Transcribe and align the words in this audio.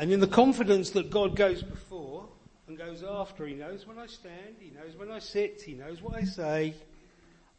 And 0.00 0.10
in 0.10 0.20
the 0.20 0.26
confidence 0.26 0.90
that 0.92 1.10
God 1.10 1.36
goes 1.36 1.62
before 1.62 2.26
and 2.66 2.78
goes 2.78 3.02
after, 3.02 3.46
He 3.46 3.52
knows 3.52 3.86
when 3.86 3.98
I 3.98 4.06
stand, 4.06 4.56
He 4.58 4.70
knows 4.70 4.96
when 4.96 5.10
I 5.10 5.18
sit, 5.18 5.60
He 5.60 5.74
knows 5.74 6.00
what 6.00 6.14
I 6.14 6.24
say. 6.24 6.72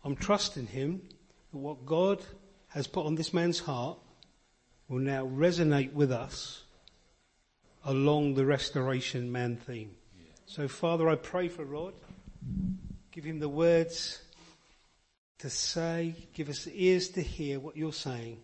I'm 0.04 0.16
trusting 0.16 0.66
Him 0.66 1.04
that 1.52 1.60
what 1.60 1.86
God 1.86 2.20
has 2.70 2.88
put 2.88 3.06
on 3.06 3.14
this 3.14 3.32
man's 3.32 3.60
heart 3.60 4.00
will 4.88 4.98
now 4.98 5.24
resonate 5.28 5.94
with 5.94 6.12
us 6.12 6.64
along 7.86 8.34
the 8.34 8.46
restoration 8.46 9.32
man 9.32 9.56
theme. 9.56 9.92
So 10.48 10.68
Father, 10.68 11.10
I 11.10 11.18
pray 11.18 11.48
for 11.48 11.64
Rod. 11.64 11.94
Give 13.12 13.24
him 13.24 13.38
the 13.38 13.50
words 13.50 14.20
to 15.38 15.50
say, 15.52 16.16
give 16.34 16.50
us 16.50 16.68
ears 16.74 17.10
to 17.10 17.22
hear 17.22 17.60
what 17.60 17.78
you're 17.78 17.94
saying 17.94 18.40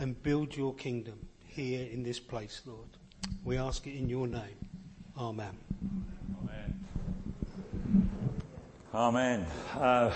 and 0.00 0.20
build 0.20 0.56
your 0.56 0.74
kingdom 0.74 1.28
here 1.46 1.86
in 1.86 2.02
this 2.02 2.18
place, 2.18 2.60
Lord. 2.66 2.88
We 3.44 3.58
ask 3.58 3.86
it 3.86 3.94
in 3.94 4.08
your 4.08 4.26
name. 4.26 4.56
Amen. 5.18 5.54
Amen. 8.94 9.44
Uh, 9.74 10.10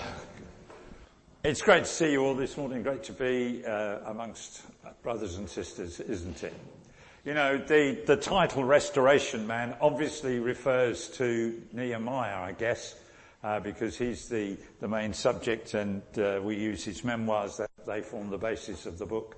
it's 1.43 1.61
great 1.61 1.83
to 1.83 1.89
see 1.89 2.11
you 2.11 2.25
all 2.25 2.33
this 2.33 2.57
morning. 2.57 2.81
Great 2.81 3.03
to 3.03 3.13
be 3.13 3.63
uh, 3.63 3.99
amongst 4.07 4.63
brothers 5.03 5.35
and 5.37 5.47
sisters, 5.47 5.99
isn't 5.99 6.43
it? 6.43 6.55
You 7.23 7.35
know, 7.35 7.59
the, 7.59 7.99
the 8.07 8.15
title 8.15 8.63
Restoration 8.63 9.45
Man 9.45 9.75
obviously 9.79 10.39
refers 10.39 11.09
to 11.09 11.61
Nehemiah, 11.71 12.41
I 12.41 12.53
guess, 12.53 12.95
uh, 13.43 13.59
because 13.59 13.95
he's 13.95 14.27
the, 14.27 14.57
the 14.79 14.87
main 14.87 15.13
subject 15.13 15.75
and 15.75 16.01
uh, 16.17 16.39
we 16.41 16.55
use 16.55 16.83
his 16.83 17.03
memoirs 17.03 17.57
that 17.57 17.69
they 17.85 18.01
form 18.01 18.31
the 18.31 18.39
basis 18.39 18.87
of 18.87 18.97
the 18.97 19.05
book. 19.05 19.35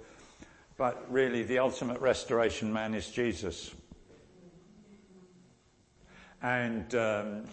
But 0.77 1.11
really 1.11 1.43
the 1.43 1.59
ultimate 1.59 1.99
restoration 1.99 2.71
man 2.71 2.93
is 2.93 3.09
Jesus. 3.09 3.75
And 6.41 6.93
um, 6.95 7.43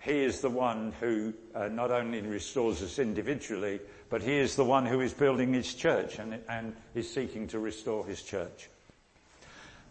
he 0.00 0.24
is 0.24 0.40
the 0.40 0.50
one 0.50 0.92
who 1.00 1.32
uh, 1.54 1.68
not 1.68 1.90
only 1.90 2.20
restores 2.22 2.82
us 2.82 2.98
individually, 2.98 3.80
but 4.10 4.22
he 4.22 4.34
is 4.34 4.56
the 4.56 4.64
one 4.64 4.84
who 4.84 5.00
is 5.00 5.14
building 5.14 5.54
his 5.54 5.74
church 5.74 6.18
and, 6.18 6.38
and 6.48 6.74
is 6.94 7.12
seeking 7.12 7.46
to 7.48 7.58
restore 7.58 8.04
his 8.04 8.22
church. 8.22 8.68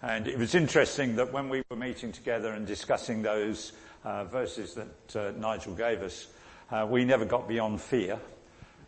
And 0.02 0.28
it 0.28 0.38
was 0.38 0.56
interesting 0.56 1.16
that 1.18 1.32
when 1.32 1.48
we 1.48 1.62
were 1.70 1.78
meeting 1.78 2.12
together 2.12 2.54
and 2.54 2.66
discussing 2.66 3.22
those 3.22 3.72
uh, 4.04 4.26
verses 4.26 4.74
that 4.74 5.16
uh, 5.16 5.32
Nigel 5.38 5.76
gave 5.76 6.02
us, 6.02 6.28
uh, 6.72 6.88
we 6.90 7.06
never 7.06 7.26
got 7.26 7.48
beyond 7.48 7.80
fear 7.80 8.20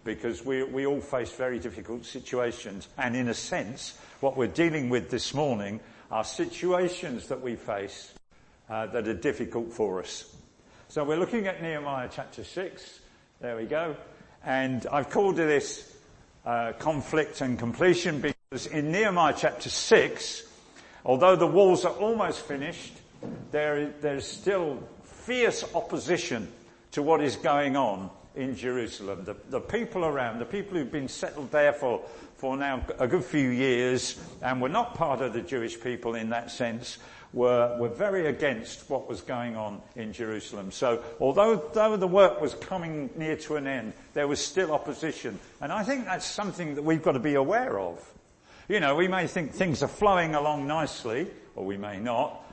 because 0.03 0.43
we, 0.43 0.63
we 0.63 0.85
all 0.85 1.01
face 1.01 1.31
very 1.31 1.59
difficult 1.59 2.05
situations. 2.05 2.87
And 2.97 3.15
in 3.15 3.29
a 3.29 3.33
sense, 3.33 3.97
what 4.19 4.35
we're 4.35 4.47
dealing 4.47 4.89
with 4.89 5.09
this 5.09 5.33
morning 5.33 5.79
are 6.11 6.23
situations 6.23 7.27
that 7.27 7.41
we 7.41 7.55
face 7.55 8.13
uh, 8.69 8.87
that 8.87 9.07
are 9.07 9.13
difficult 9.13 9.71
for 9.73 10.01
us. 10.01 10.35
So 10.89 11.03
we're 11.03 11.17
looking 11.17 11.47
at 11.47 11.61
Nehemiah 11.61 12.09
chapter 12.11 12.43
6. 12.43 12.99
There 13.39 13.55
we 13.55 13.65
go. 13.65 13.95
And 14.45 14.85
I've 14.87 15.09
called 15.09 15.35
this 15.35 15.95
uh, 16.45 16.73
conflict 16.79 17.41
and 17.41 17.57
completion 17.57 18.21
because 18.21 18.67
in 18.67 18.91
Nehemiah 18.91 19.33
chapter 19.37 19.69
6, 19.69 20.43
Although 21.05 21.35
the 21.35 21.47
walls 21.47 21.83
are 21.85 21.93
almost 21.93 22.41
finished, 22.41 22.93
there, 23.51 23.93
there's 24.01 24.25
still 24.25 24.81
fierce 25.03 25.63
opposition 25.75 26.47
to 26.91 27.01
what 27.01 27.21
is 27.21 27.35
going 27.35 27.75
on 27.75 28.09
in 28.35 28.55
Jerusalem. 28.55 29.23
The, 29.25 29.35
the, 29.49 29.59
people 29.59 30.05
around, 30.05 30.39
the 30.39 30.45
people 30.45 30.77
who've 30.77 30.91
been 30.91 31.07
settled 31.07 31.51
there 31.51 31.73
for, 31.73 32.01
for 32.35 32.57
now 32.57 32.85
a 32.99 33.07
good 33.07 33.23
few 33.23 33.49
years 33.49 34.19
and 34.41 34.61
were 34.61 34.69
not 34.69 34.95
part 34.95 35.21
of 35.21 35.33
the 35.33 35.41
Jewish 35.41 35.79
people 35.79 36.15
in 36.15 36.29
that 36.29 36.51
sense, 36.51 36.97
were, 37.33 37.75
were 37.79 37.89
very 37.89 38.27
against 38.27 38.89
what 38.89 39.09
was 39.09 39.21
going 39.21 39.55
on 39.55 39.81
in 39.95 40.13
Jerusalem. 40.13 40.71
So 40.71 41.03
although, 41.19 41.55
though 41.73 41.97
the 41.97 42.07
work 42.07 42.39
was 42.39 42.53
coming 42.53 43.09
near 43.15 43.35
to 43.37 43.55
an 43.55 43.67
end, 43.67 43.93
there 44.13 44.27
was 44.27 44.39
still 44.39 44.71
opposition. 44.71 45.39
And 45.61 45.71
I 45.71 45.83
think 45.83 46.05
that's 46.05 46.25
something 46.25 46.75
that 46.75 46.83
we've 46.83 47.01
got 47.01 47.13
to 47.13 47.19
be 47.19 47.33
aware 47.35 47.79
of. 47.79 47.99
You 48.69 48.79
know, 48.79 48.95
we 48.95 49.07
may 49.07 49.27
think 49.27 49.51
things 49.51 49.83
are 49.83 49.87
flowing 49.87 50.35
along 50.35 50.67
nicely, 50.67 51.27
or 51.55 51.65
we 51.65 51.75
may 51.75 51.99
not, 51.99 52.43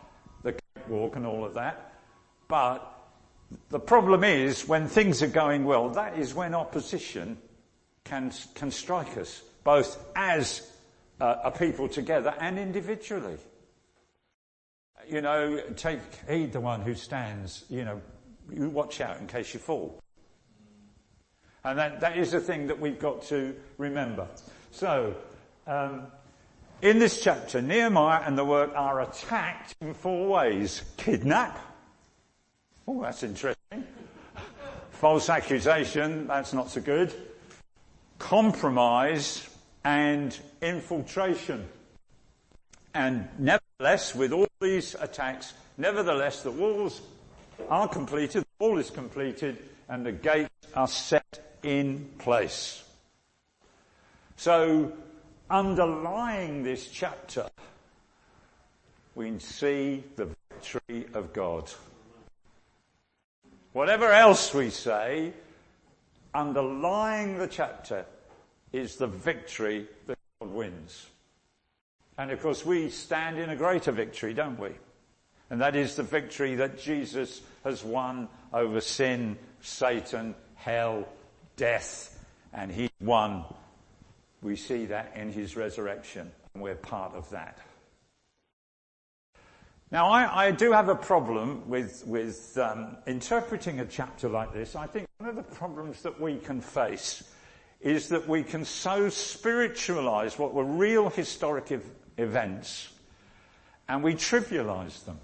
the 0.42 0.56
walk 0.88 1.16
and 1.16 1.26
all 1.26 1.44
of 1.44 1.54
that, 1.54 1.94
but 2.48 2.99
the 3.68 3.80
problem 3.80 4.24
is 4.24 4.66
when 4.66 4.86
things 4.86 5.22
are 5.22 5.28
going 5.28 5.64
well, 5.64 5.90
that 5.90 6.18
is 6.18 6.34
when 6.34 6.54
opposition 6.54 7.36
can, 8.04 8.32
can 8.54 8.70
strike 8.70 9.16
us, 9.16 9.42
both 9.64 10.04
as 10.14 10.68
uh, 11.20 11.36
a 11.44 11.50
people 11.50 11.88
together 11.88 12.34
and 12.40 12.58
individually. 12.58 13.38
You 15.08 15.20
know, 15.20 15.60
take 15.76 16.00
heed 16.28 16.52
the 16.52 16.60
one 16.60 16.82
who 16.82 16.94
stands, 16.94 17.64
you 17.68 17.84
know, 17.84 18.00
you 18.52 18.68
watch 18.68 19.00
out 19.00 19.18
in 19.18 19.26
case 19.26 19.52
you 19.54 19.60
fall. 19.60 20.00
And 21.64 21.78
that, 21.78 22.00
that 22.00 22.16
is 22.16 22.34
a 22.34 22.40
thing 22.40 22.68
that 22.68 22.80
we've 22.80 22.98
got 22.98 23.22
to 23.24 23.54
remember. 23.78 24.26
So, 24.70 25.14
um, 25.66 26.06
in 26.82 26.98
this 26.98 27.20
chapter, 27.20 27.60
Nehemiah 27.60 28.22
and 28.24 28.38
the 28.38 28.44
work 28.44 28.72
are 28.74 29.02
attacked 29.02 29.74
in 29.82 29.92
four 29.92 30.28
ways. 30.28 30.82
Kidnap. 30.96 31.69
Oh, 32.86 33.02
that's 33.02 33.22
interesting. 33.22 33.84
False 34.90 35.28
accusation. 35.30 36.26
That's 36.26 36.52
not 36.52 36.70
so 36.70 36.80
good. 36.80 37.12
Compromise 38.18 39.48
and 39.84 40.38
infiltration. 40.60 41.68
And 42.94 43.28
nevertheless, 43.38 44.14
with 44.14 44.32
all 44.32 44.48
these 44.60 44.94
attacks, 44.94 45.54
nevertheless, 45.78 46.42
the 46.42 46.50
walls 46.50 47.00
are 47.68 47.88
completed, 47.88 48.44
the 48.58 48.66
wall 48.66 48.78
is 48.78 48.90
completed, 48.90 49.58
and 49.88 50.04
the 50.04 50.12
gates 50.12 50.50
are 50.74 50.88
set 50.88 51.58
in 51.62 52.10
place. 52.18 52.82
So, 54.36 54.92
underlying 55.50 56.62
this 56.62 56.88
chapter, 56.88 57.48
we 59.14 59.38
see 59.38 60.02
the 60.16 60.28
victory 60.50 61.06
of 61.14 61.32
God. 61.32 61.70
Whatever 63.72 64.10
else 64.10 64.52
we 64.52 64.70
say, 64.70 65.32
underlying 66.34 67.38
the 67.38 67.46
chapter 67.46 68.04
is 68.72 68.96
the 68.96 69.06
victory 69.06 69.86
that 70.06 70.18
God 70.40 70.50
wins. 70.50 71.06
And 72.18 72.30
of 72.30 72.42
course 72.42 72.64
we 72.64 72.90
stand 72.90 73.38
in 73.38 73.50
a 73.50 73.56
greater 73.56 73.92
victory, 73.92 74.34
don't 74.34 74.58
we? 74.58 74.70
And 75.50 75.60
that 75.60 75.74
is 75.74 75.96
the 75.96 76.02
victory 76.02 76.56
that 76.56 76.78
Jesus 76.78 77.40
has 77.64 77.82
won 77.82 78.28
over 78.52 78.80
sin, 78.80 79.38
Satan, 79.60 80.34
hell, 80.54 81.08
death, 81.56 82.18
and 82.52 82.70
he 82.70 82.90
won 83.00 83.44
we 84.42 84.56
see 84.56 84.86
that 84.86 85.12
in 85.16 85.32
his 85.32 85.56
resurrection, 85.56 86.30
and 86.54 86.62
we're 86.62 86.74
part 86.74 87.14
of 87.14 87.28
that. 87.30 87.58
Now, 89.92 90.08
I, 90.08 90.46
I 90.46 90.50
do 90.52 90.70
have 90.70 90.88
a 90.88 90.94
problem 90.94 91.68
with, 91.68 92.06
with 92.06 92.56
um, 92.58 92.96
interpreting 93.08 93.80
a 93.80 93.84
chapter 93.84 94.28
like 94.28 94.52
this. 94.52 94.76
I 94.76 94.86
think 94.86 95.08
one 95.18 95.28
of 95.28 95.34
the 95.34 95.42
problems 95.42 96.02
that 96.02 96.20
we 96.20 96.36
can 96.36 96.60
face 96.60 97.24
is 97.80 98.08
that 98.10 98.28
we 98.28 98.44
can 98.44 98.64
so 98.64 99.08
spiritualize 99.08 100.38
what 100.38 100.54
were 100.54 100.64
real 100.64 101.10
historic 101.10 101.72
ev- 101.72 101.90
events 102.18 102.90
and 103.88 104.04
we 104.04 104.14
trivialize 104.14 105.04
them. 105.04 105.18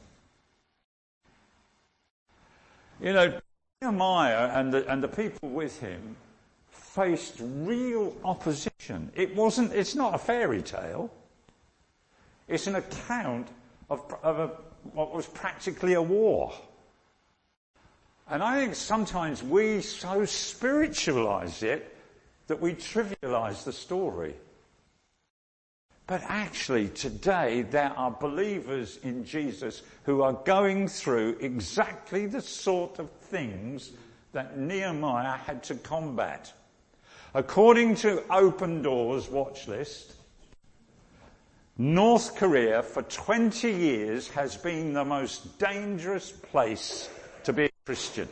You 3.01 3.13
know, 3.13 3.39
Nehemiah 3.83 4.51
and 4.55 4.73
the, 4.73 4.91
and 4.91 5.01
the 5.01 5.09
people 5.09 5.51
with 5.51 5.79
him 5.79 6.17
faced 6.71 7.37
real 7.41 8.17
opposition. 8.25 9.13
It 9.15 9.37
wasn't, 9.37 9.73
it's 9.73 9.95
not 9.95 10.15
a 10.15 10.19
fairy 10.19 10.63
tale. 10.63 11.13
It's 12.49 12.67
an 12.67 12.75
account 12.75 13.47
of, 13.91 14.15
of 14.23 14.39
a, 14.39 14.47
what 14.93 15.15
was 15.15 15.27
practically 15.27 15.95
a 15.95 16.03
war. 16.03 16.53
And 18.29 18.43
I 18.43 18.61
think 18.61 18.75
sometimes 18.75 19.43
we 19.43 19.81
so 19.81 20.25
spiritualize 20.25 21.63
it 21.63 21.97
that 22.49 22.61
we 22.61 22.75
trivialize 22.75 23.65
the 23.65 23.73
story. 23.73 24.35
But 26.07 26.23
actually 26.25 26.89
today 26.89 27.63
there 27.63 27.93
are 27.97 28.11
believers 28.11 28.99
in 29.03 29.25
Jesus 29.25 29.83
who 30.05 30.23
are 30.23 30.33
going 30.33 30.89
through 30.89 31.39
exactly 31.41 32.27
the 32.27 32.41
sort 32.41 32.99
of 32.99 33.11
things 33.11 33.93
that 34.33 34.59
Nehemiah 34.59 35.37
had 35.37 35.63
to 35.65 35.75
combat. 35.77 36.53
According 37.35 37.97
to 37.97 38.23
Open 38.31 38.83
Doors 38.83 39.29
watch 39.29 39.67
list, 39.69 40.16
North 41.79 42.37
Korea 42.37 42.83
for 42.83 43.03
20 43.03 43.71
years 43.71 44.29
has 44.29 44.57
been 44.57 44.95
the 44.95 45.05
most 45.05 45.59
dangerous 45.59 46.31
place 46.31 47.11
to 47.45 47.53
be 47.53 47.65
a 47.67 47.71
Christian. 47.85 48.29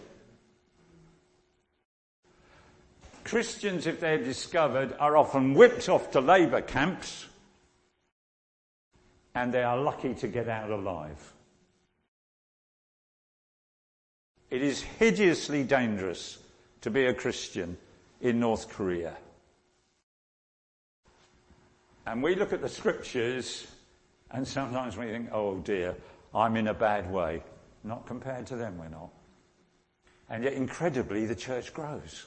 Christians, 3.23 3.87
if 3.87 4.01
they're 4.01 4.23
discovered, 4.23 4.95
are 4.99 5.17
often 5.17 5.55
whipped 5.55 5.89
off 5.89 6.11
to 6.13 6.21
labour 6.21 6.63
camps 6.63 7.27
and 9.35 9.53
they 9.53 9.63
are 9.63 9.79
lucky 9.79 10.15
to 10.15 10.29
get 10.29 10.49
out 10.49 10.71
alive. 10.71 11.33
It 14.51 14.63
is 14.63 14.81
hideously 14.83 15.65
dangerous 15.65 16.39
to 16.83 16.91
be 16.91 17.07
a 17.07 17.15
Christian 17.15 17.77
in 18.21 18.41
North 18.41 18.69
Korea. 18.69 19.17
And 22.07 22.23
we 22.23 22.35
look 22.35 22.53
at 22.53 22.61
the 22.61 22.69
scriptures 22.69 23.67
and 24.31 24.47
sometimes 24.47 24.97
we 24.97 25.07
think, 25.07 25.31
oh 25.33 25.59
dear, 25.59 25.97
I'm 26.35 26.57
in 26.57 26.69
a 26.69 26.75
bad 26.75 27.11
way. 27.11 27.43
Not 27.83 28.07
compared 28.07 28.47
to 28.49 28.57
them, 28.57 28.79
we're 28.79 28.89
not. 28.89 29.11
And 30.29 30.43
yet 30.43 30.55
incredibly 30.55 31.27
the 31.27 31.35
church 31.35 31.73
grows. 31.73 32.27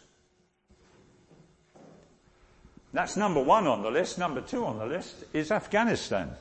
That's 2.93 3.17
number 3.17 3.41
one 3.43 3.67
on 3.67 3.83
the 3.83 3.91
list. 3.91 4.17
Number 4.17 4.41
two 4.41 4.65
on 4.65 4.79
the 4.79 4.85
list 4.85 5.25
is 5.33 5.51
Afghanistan. 5.51 6.31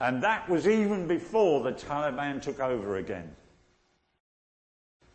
And 0.00 0.22
that 0.22 0.48
was 0.48 0.68
even 0.68 1.08
before 1.08 1.62
the 1.62 1.72
Taliban 1.72 2.40
took 2.40 2.60
over 2.60 2.96
again. 2.96 3.34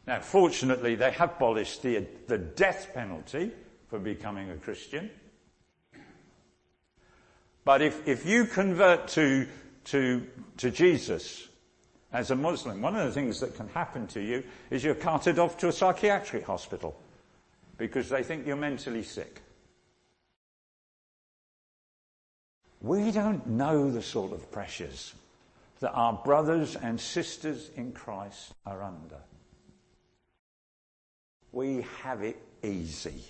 Now, 0.08 0.20
fortunately, 0.20 0.96
they 0.96 1.12
have 1.12 1.36
abolished 1.36 1.84
the, 1.84 2.06
the 2.28 2.40
death 2.40 2.92
penalty 2.94 3.52
for 3.88 4.00
becoming 4.00 4.50
a 4.50 4.56
Christian. 4.56 5.10
But 7.64 7.82
if, 7.82 8.08
if 8.08 8.26
you 8.26 8.46
convert 8.46 9.08
to, 9.10 9.48
to, 9.86 10.26
to 10.58 10.72
Jesus 10.72 11.48
as 12.12 12.32
a 12.32 12.36
Muslim, 12.36 12.82
one 12.82 12.96
of 12.96 13.06
the 13.06 13.14
things 13.14 13.40
that 13.40 13.56
can 13.56 13.68
happen 13.70 14.08
to 14.08 14.22
you 14.22 14.44
is 14.70 14.84
you're 14.84 14.96
carted 14.96 15.38
off 15.38 15.58
to 15.60 15.68
a 15.68 15.72
psychiatric 15.72 16.46
hospital 16.46 17.00
because 17.78 18.10
they 18.10 18.24
think 18.24 18.48
you're 18.48 18.56
mentally 18.56 19.04
sick. 19.04 19.42
We 22.82 23.12
don't 23.12 23.46
know 23.46 23.92
the 23.92 24.02
sort 24.02 24.32
of 24.32 24.52
pressures 24.52 25.14
that 25.82 25.92
our 25.92 26.14
brothers 26.14 26.76
and 26.76 27.00
sisters 27.00 27.70
in 27.76 27.92
Christ 27.92 28.54
are 28.66 28.82
under. 28.82 29.20
We 31.52 31.86
have 32.04 32.24
it 32.24 32.38
easy, 32.64 33.24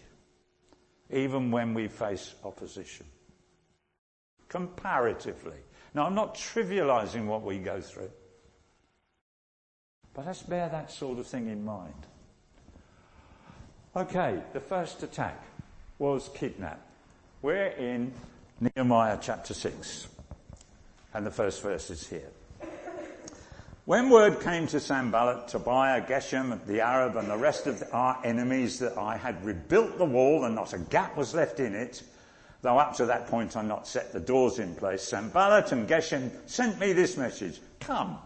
even 1.10 1.52
when 1.52 1.74
we 1.74 1.88
face 1.88 2.34
opposition. 2.44 3.06
Comparatively. 4.52 5.56
Now, 5.94 6.06
I'm 6.06 6.14
not 6.14 6.36
trivializing 6.36 7.26
what 7.26 7.42
we 7.42 7.58
go 7.58 7.80
through, 7.80 8.12
but 10.14 10.26
let's 10.26 10.42
bear 10.42 10.68
that 10.68 10.92
sort 10.92 11.20
of 11.20 11.26
thing 11.26 11.48
in 11.48 11.64
mind. 11.64 12.06
Okay, 13.96 14.42
the 14.52 14.60
first 14.60 15.04
attack 15.04 15.42
was 16.00 16.30
kidnap. 16.34 16.86
We're 17.42 17.68
in 17.68 18.12
Nehemiah 18.60 19.20
chapter 19.22 19.54
6. 19.54 20.10
And 21.14 21.26
the 21.26 21.32
first 21.32 21.62
verse 21.62 21.90
is 21.90 22.06
here. 22.10 22.30
When 23.86 24.10
word 24.10 24.42
came 24.42 24.68
to 24.68 24.82
Sanballat, 24.82 25.48
Tobiah, 25.48 26.02
Geshem, 26.06 26.66
the 26.66 26.82
Arab, 26.82 27.16
and 27.16 27.30
the 27.30 27.38
rest 27.38 27.68
of 27.68 27.82
our 27.94 28.20
enemies 28.26 28.80
that 28.80 28.98
I 28.98 29.16
had 29.16 29.46
rebuilt 29.46 29.98
the 29.98 30.06
wall 30.06 30.44
and 30.44 30.56
not 30.56 30.74
a 30.74 30.78
gap 30.78 31.16
was 31.16 31.34
left 31.34 31.62
in 31.62 31.74
it, 31.74 32.04
though 32.62 32.78
up 32.78 32.96
to 32.98 33.06
that 33.06 33.28
point 33.28 33.56
I 33.58 33.62
not 33.62 33.88
set 33.88 34.12
the 34.12 34.20
doors 34.20 34.60
in 34.60 34.76
place, 34.76 35.04
Sanballat 35.04 35.72
and 35.72 35.88
Geshem 35.88 36.32
sent 36.46 36.80
me 36.80 36.94
this 36.94 37.18
message. 37.18 37.60
Come, 37.80 38.18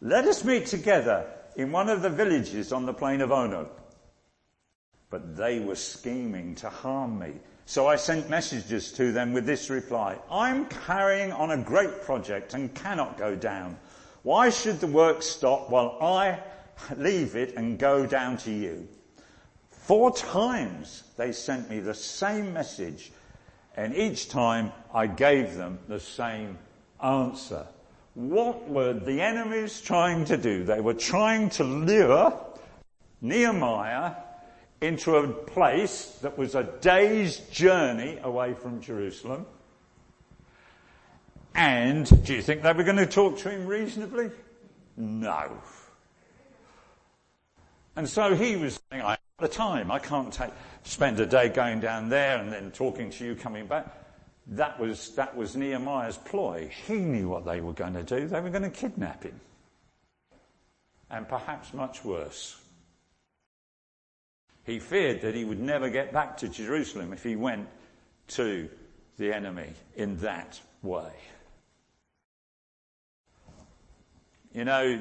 let 0.00 0.24
us 0.26 0.44
meet 0.44 0.66
together 0.66 1.26
in 1.56 1.72
one 1.72 1.88
of 1.88 2.02
the 2.02 2.10
villages 2.10 2.72
on 2.72 2.86
the 2.86 2.94
plain 2.94 3.20
of 3.20 3.32
Ono. 3.32 3.68
But 5.10 5.36
they 5.36 5.60
were 5.60 5.76
scheming 5.76 6.54
to 6.56 6.68
harm 6.68 7.18
me 7.18 7.34
so 7.66 7.86
I 7.86 7.96
sent 7.96 8.28
messages 8.28 8.92
to 8.92 9.12
them 9.12 9.32
with 9.32 9.46
this 9.46 9.70
reply. 9.70 10.18
I'm 10.30 10.66
carrying 10.66 11.32
on 11.32 11.50
a 11.50 11.56
great 11.56 12.02
project 12.02 12.54
and 12.54 12.74
cannot 12.74 13.16
go 13.16 13.34
down. 13.34 13.78
Why 14.22 14.50
should 14.50 14.80
the 14.80 14.86
work 14.86 15.22
stop 15.22 15.70
while 15.70 15.98
I 16.00 16.40
leave 16.96 17.36
it 17.36 17.56
and 17.56 17.78
go 17.78 18.06
down 18.06 18.36
to 18.38 18.52
you? 18.52 18.86
Four 19.84 20.16
times 20.16 21.02
they 21.18 21.32
sent 21.32 21.68
me 21.68 21.78
the 21.78 21.92
same 21.92 22.54
message 22.54 23.12
and 23.76 23.94
each 23.94 24.30
time 24.30 24.72
I 24.94 25.06
gave 25.06 25.56
them 25.56 25.78
the 25.88 26.00
same 26.00 26.56
answer. 27.02 27.66
What 28.14 28.66
were 28.66 28.94
the 28.94 29.20
enemies 29.20 29.82
trying 29.82 30.24
to 30.26 30.38
do? 30.38 30.64
They 30.64 30.80
were 30.80 30.94
trying 30.94 31.50
to 31.50 31.64
lure 31.64 32.34
Nehemiah 33.20 34.14
into 34.80 35.16
a 35.16 35.28
place 35.28 36.16
that 36.22 36.38
was 36.38 36.54
a 36.54 36.62
day's 36.62 37.40
journey 37.50 38.18
away 38.22 38.54
from 38.54 38.80
Jerusalem. 38.80 39.44
And 41.54 42.24
do 42.24 42.34
you 42.34 42.40
think 42.40 42.62
they 42.62 42.72
were 42.72 42.84
going 42.84 42.96
to 42.96 43.06
talk 43.06 43.36
to 43.40 43.50
him 43.50 43.66
reasonably? 43.66 44.30
No. 44.96 45.58
And 47.96 48.08
so 48.08 48.34
he 48.34 48.56
was 48.56 48.80
saying, 48.90 49.02
I 49.02 49.18
have 49.38 49.50
the 49.50 49.54
time. 49.54 49.90
I 49.90 49.98
can't 49.98 50.32
take, 50.32 50.50
spend 50.84 51.18
a 51.20 51.26
day 51.26 51.48
going 51.48 51.80
down 51.80 52.08
there 52.08 52.38
and 52.38 52.52
then 52.52 52.70
talking 52.70 53.10
to 53.10 53.24
you 53.24 53.34
coming 53.34 53.66
back. 53.66 53.86
That 54.48 54.78
was, 54.78 55.14
that 55.14 55.36
was 55.36 55.56
Nehemiah's 55.56 56.18
ploy. 56.18 56.70
He 56.86 56.96
knew 56.96 57.28
what 57.28 57.44
they 57.44 57.60
were 57.60 57.72
going 57.72 57.94
to 57.94 58.02
do. 58.02 58.28
They 58.28 58.40
were 58.40 58.50
going 58.50 58.62
to 58.62 58.70
kidnap 58.70 59.22
him. 59.22 59.40
And 61.10 61.28
perhaps 61.28 61.72
much 61.72 62.04
worse. 62.04 62.60
He 64.64 64.78
feared 64.78 65.22
that 65.22 65.34
he 65.34 65.44
would 65.44 65.60
never 65.60 65.90
get 65.90 66.12
back 66.12 66.36
to 66.38 66.48
Jerusalem 66.48 67.12
if 67.12 67.22
he 67.22 67.36
went 67.36 67.68
to 68.28 68.68
the 69.18 69.32
enemy 69.32 69.70
in 69.96 70.16
that 70.18 70.60
way. 70.82 71.12
You 74.52 74.64
know, 74.64 75.00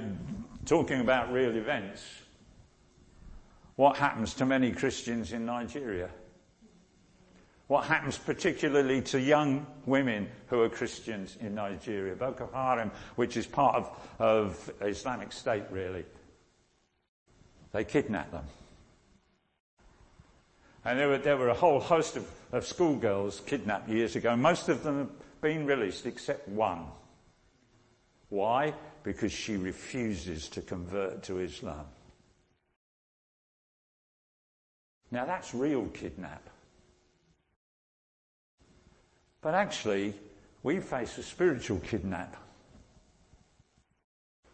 talking 0.65 0.99
about 0.99 1.31
real 1.31 1.55
events, 1.55 2.03
what 3.75 3.97
happens 3.97 4.33
to 4.35 4.45
many 4.45 4.71
Christians 4.71 5.33
in 5.33 5.45
Nigeria? 5.45 6.09
What 7.67 7.85
happens 7.85 8.17
particularly 8.17 9.01
to 9.03 9.19
young 9.19 9.65
women 9.85 10.27
who 10.47 10.61
are 10.61 10.69
Christians 10.69 11.37
in 11.39 11.55
Nigeria? 11.55 12.15
Boko 12.15 12.49
Haram, 12.53 12.91
which 13.15 13.37
is 13.37 13.47
part 13.47 13.75
of, 13.75 14.09
of 14.19 14.71
Islamic 14.81 15.31
State 15.31 15.63
really. 15.71 16.05
They 17.71 17.83
kidnap 17.83 18.31
them. 18.31 18.43
And 20.85 20.99
there 20.99 21.07
were, 21.07 21.17
there 21.17 21.37
were 21.37 21.49
a 21.49 21.53
whole 21.53 21.79
host 21.79 22.17
of, 22.17 22.27
of 22.51 22.65
schoolgirls 22.65 23.41
kidnapped 23.45 23.89
years 23.89 24.15
ago. 24.15 24.35
Most 24.35 24.69
of 24.69 24.83
them 24.83 24.99
have 24.99 25.41
been 25.41 25.65
released 25.65 26.05
except 26.05 26.47
one. 26.49 26.85
Why? 28.29 28.73
Because 29.03 29.31
she 29.31 29.55
refuses 29.55 30.49
to 30.49 30.61
convert 30.61 31.23
to 31.23 31.39
Islam. 31.39 31.85
Now 35.13 35.25
that's 35.25 35.53
real 35.53 35.85
kidnap. 35.93 36.49
But 39.41 39.53
actually, 39.53 40.15
we 40.63 40.79
face 40.79 41.19
a 41.19 41.23
spiritual 41.23 41.79
kidnap. 41.81 42.35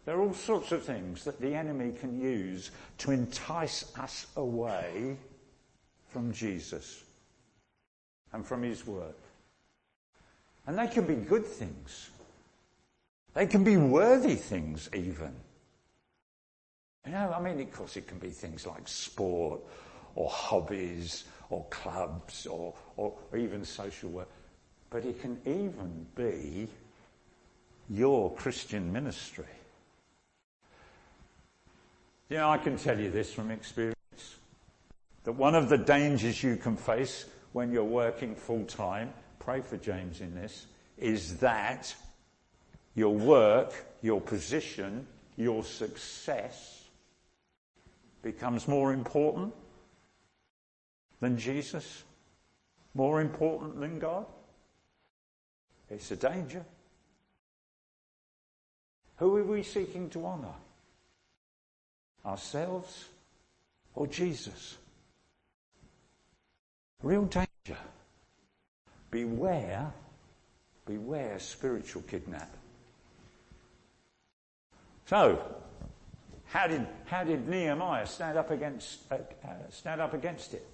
There 0.04 0.18
are 0.18 0.22
all 0.22 0.34
sorts 0.34 0.74
of 0.74 0.84
things 0.84 1.24
that 1.24 1.40
the 1.40 1.56
enemy 1.56 1.94
can 1.98 2.20
use 2.20 2.72
to 2.98 3.12
entice 3.12 3.96
us 3.98 4.28
away 4.36 5.16
from 6.10 6.34
Jesus 6.34 7.06
and 8.34 8.46
from 8.46 8.62
His 8.62 8.86
Word. 8.86 9.16
And 10.68 10.78
they 10.78 10.88
can 10.88 11.06
be 11.06 11.16
good 11.16 11.46
things. 11.46 12.10
They 13.34 13.48
can 13.48 13.64
be 13.64 13.78
worthy 13.78 14.36
things 14.36 14.90
even. 14.94 15.32
You 17.06 17.14
know, 17.14 17.34
I 17.34 17.42
mean, 17.42 17.62
of 17.62 17.72
course 17.72 17.96
it 17.96 18.08
can 18.08 18.20
be 18.20 18.32
things 18.32 18.68
like 18.68 18.90
sport 18.90 19.62
or 20.16 20.30
hobbies 20.30 21.26
or 21.50 21.66
clubs 21.70 22.46
or, 22.46 22.74
or, 22.98 23.14
or 23.32 23.38
even 23.38 23.64
social 23.64 24.10
work. 24.10 24.30
But 24.90 25.06
it 25.06 25.22
can 25.22 25.40
even 25.46 26.06
be 26.16 26.68
your 27.90 28.34
Christian 28.34 28.92
ministry. 28.92 29.46
You 32.30 32.38
know, 32.38 32.50
I 32.50 32.58
can 32.60 32.78
tell 32.78 33.00
you 33.00 33.10
this 33.10 33.34
from 33.34 33.50
experience 33.50 33.96
that 35.24 35.34
one 35.34 35.56
of 35.56 35.70
the 35.70 35.78
dangers 35.78 36.44
you 36.44 36.56
can 36.56 36.76
face 36.76 37.26
when 37.54 37.72
you're 37.72 37.84
working 37.84 38.36
full 38.36 38.66
time, 38.66 39.12
pray 39.40 39.62
for 39.62 39.78
James 39.78 40.22
in 40.22 40.36
this, 40.36 40.68
is 40.98 41.38
that 41.38 41.94
your 42.96 43.16
work, 43.16 43.74
your 44.02 44.22
position, 44.22 45.08
your 45.38 45.64
success 45.64 46.84
becomes 48.22 48.68
more 48.68 48.94
important 48.94 49.54
than 51.20 51.38
Jesus, 51.38 52.04
more 52.94 53.22
important 53.22 53.80
than 53.80 54.00
God. 54.00 54.26
It's 55.90 56.12
a 56.12 56.16
danger. 56.16 56.64
Who 59.18 59.36
are 59.38 59.44
we 59.44 59.64
seeking 59.64 60.10
to 60.12 60.26
honour? 60.26 60.54
Ourselves 62.26 63.06
or 63.96 64.08
Jesus? 64.08 64.78
Real 67.02 67.26
danger. 67.26 67.80
Beware, 69.12 69.92
Beware 70.86 71.38
spiritual 71.38 72.02
kidnap. 72.04 72.52
So, 75.06 75.40
how 76.48 76.68
did, 76.68 76.88
how 77.06 77.24
did 77.24 77.48
Nehemiah 77.48 78.08
stand 78.08 78.38
up 78.38 78.50
against, 78.50 79.02
uh, 79.12 79.16
uh, 79.44 79.50
stand 79.70 80.02
up 80.02 80.14
against 80.16 80.56
it? 80.56 80.66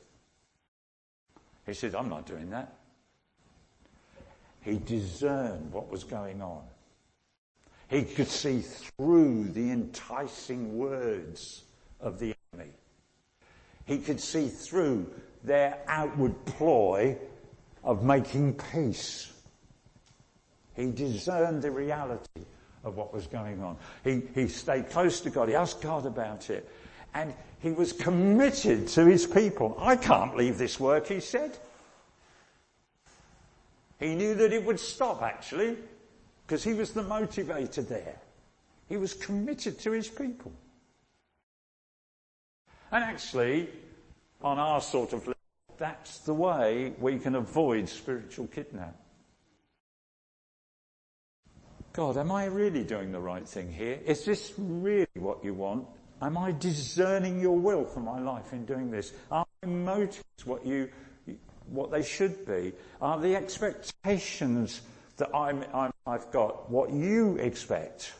He 1.66 1.74
said, 1.74 1.96
I'm 1.96 2.10
not 2.10 2.26
doing 2.26 2.50
that. 2.52 2.76
He 4.62 4.78
discerned 4.78 5.72
what 5.72 5.90
was 5.90 6.04
going 6.04 6.42
on. 6.42 6.64
He 7.88 8.04
could 8.04 8.28
see 8.28 8.62
through 8.62 9.50
the 9.50 9.72
enticing 9.72 10.78
words 10.78 11.64
of 12.00 12.20
the 12.20 12.34
enemy. 12.54 12.72
He 13.86 14.00
could 14.00 14.20
see 14.20 14.48
through 14.48 15.12
their 15.44 15.78
outward 15.88 16.46
ploy 16.46 17.18
of 17.84 18.04
making 18.04 18.56
peace. 18.72 19.32
He 20.76 20.92
discerned 20.92 21.62
the 21.62 21.72
reality 21.72 22.42
of 22.84 22.98
what 22.98 23.14
was 23.14 23.28
going 23.28 23.62
on. 23.62 23.78
He, 24.04 24.24
he 24.34 24.48
stayed 24.48 24.90
close 24.90 25.22
to 25.22 25.30
God. 25.30 25.48
He 25.50 25.56
asked 25.56 25.82
God 25.82 26.06
about 26.06 26.50
it. 26.50 26.68
And 27.14 27.34
he 27.66 27.72
was 27.72 27.94
committed 27.94 28.88
to 28.90 29.06
his 29.06 29.26
people. 29.26 29.76
I 29.80 29.96
can't 29.96 30.38
leave 30.38 30.60
this 30.60 30.80
work, 30.80 31.08
he 31.08 31.20
said. 31.20 31.58
He 34.00 34.14
knew 34.14 34.36
that 34.36 34.54
it 34.54 34.64
would 34.64 34.80
stop 34.80 35.24
actually, 35.24 35.76
because 36.46 36.64
he 36.64 36.76
was 36.76 36.92
the 36.92 37.02
motivator 37.02 37.88
there. 37.88 38.18
He 38.88 38.98
was 38.98 39.16
committed 39.16 39.80
to 39.80 39.94
his 39.94 40.08
people. 40.08 40.52
And 42.92 43.04
actually, 43.04 43.68
on 44.44 44.60
our 44.60 44.80
sort 44.80 45.14
of 45.14 45.22
level, 45.22 45.34
that's 45.80 46.20
the 46.20 46.36
way 46.36 46.94
we 47.00 47.18
can 47.18 47.34
avoid 47.34 47.90
spiritual 47.90 48.46
kidnap. 48.46 48.96
God, 51.94 52.16
am 52.18 52.32
I 52.32 52.46
really 52.46 52.84
doing 52.84 53.12
the 53.12 53.20
right 53.20 53.48
thing 53.48 53.74
here? 53.74 53.98
Is 54.06 54.24
this 54.24 54.54
really 54.56 55.08
what 55.16 55.44
you 55.44 55.56
want? 55.56 55.88
Am 56.22 56.38
I 56.38 56.52
discerning 56.54 57.42
your 57.42 57.58
will 57.58 57.84
for 57.84 58.00
my 58.00 58.20
life 58.20 58.54
in 58.54 58.66
doing 58.66 58.90
this? 58.90 59.12
Are 59.32 59.46
my 59.64 59.70
motives 59.70 60.24
what 60.46 60.66
you, 60.66 60.90
what 61.68 61.92
they 61.92 62.04
should 62.04 62.46
be? 62.46 62.72
Are 63.02 63.20
the 63.20 63.36
expectations 63.36 64.82
that 65.18 65.30
i 65.34 65.54
have 66.08 66.32
got 66.32 66.70
what 66.70 66.92
you 66.92 67.36
expect? 67.38 68.14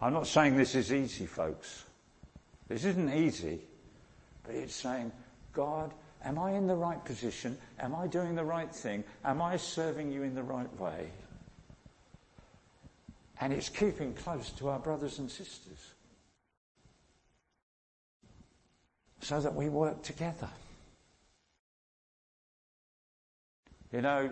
I'm 0.00 0.12
not 0.12 0.26
saying 0.26 0.56
this 0.56 0.74
is 0.74 0.92
easy, 0.92 1.26
folks. 1.26 1.84
This 2.68 2.84
isn't 2.84 3.12
easy, 3.14 3.60
but 4.44 4.54
it's 4.54 4.74
saying, 4.74 5.12
God, 5.54 5.94
am 6.22 6.38
I 6.38 6.52
in 6.52 6.66
the 6.66 6.74
right 6.74 7.02
position? 7.02 7.56
Am 7.80 7.94
I 7.94 8.06
doing 8.08 8.34
the 8.34 8.44
right 8.44 8.74
thing? 8.74 9.04
Am 9.24 9.40
I 9.40 9.56
serving 9.56 10.12
you 10.12 10.22
in 10.22 10.34
the 10.34 10.42
right 10.42 10.72
way? 10.78 11.08
And 13.40 13.52
it's 13.54 13.70
keeping 13.70 14.12
close 14.12 14.50
to 14.52 14.68
our 14.68 14.78
brothers 14.78 15.18
and 15.18 15.30
sisters 15.30 15.92
so 19.20 19.40
that 19.40 19.54
we 19.54 19.68
work 19.68 20.02
together. 20.02 20.48
You 23.92 24.02
know, 24.02 24.30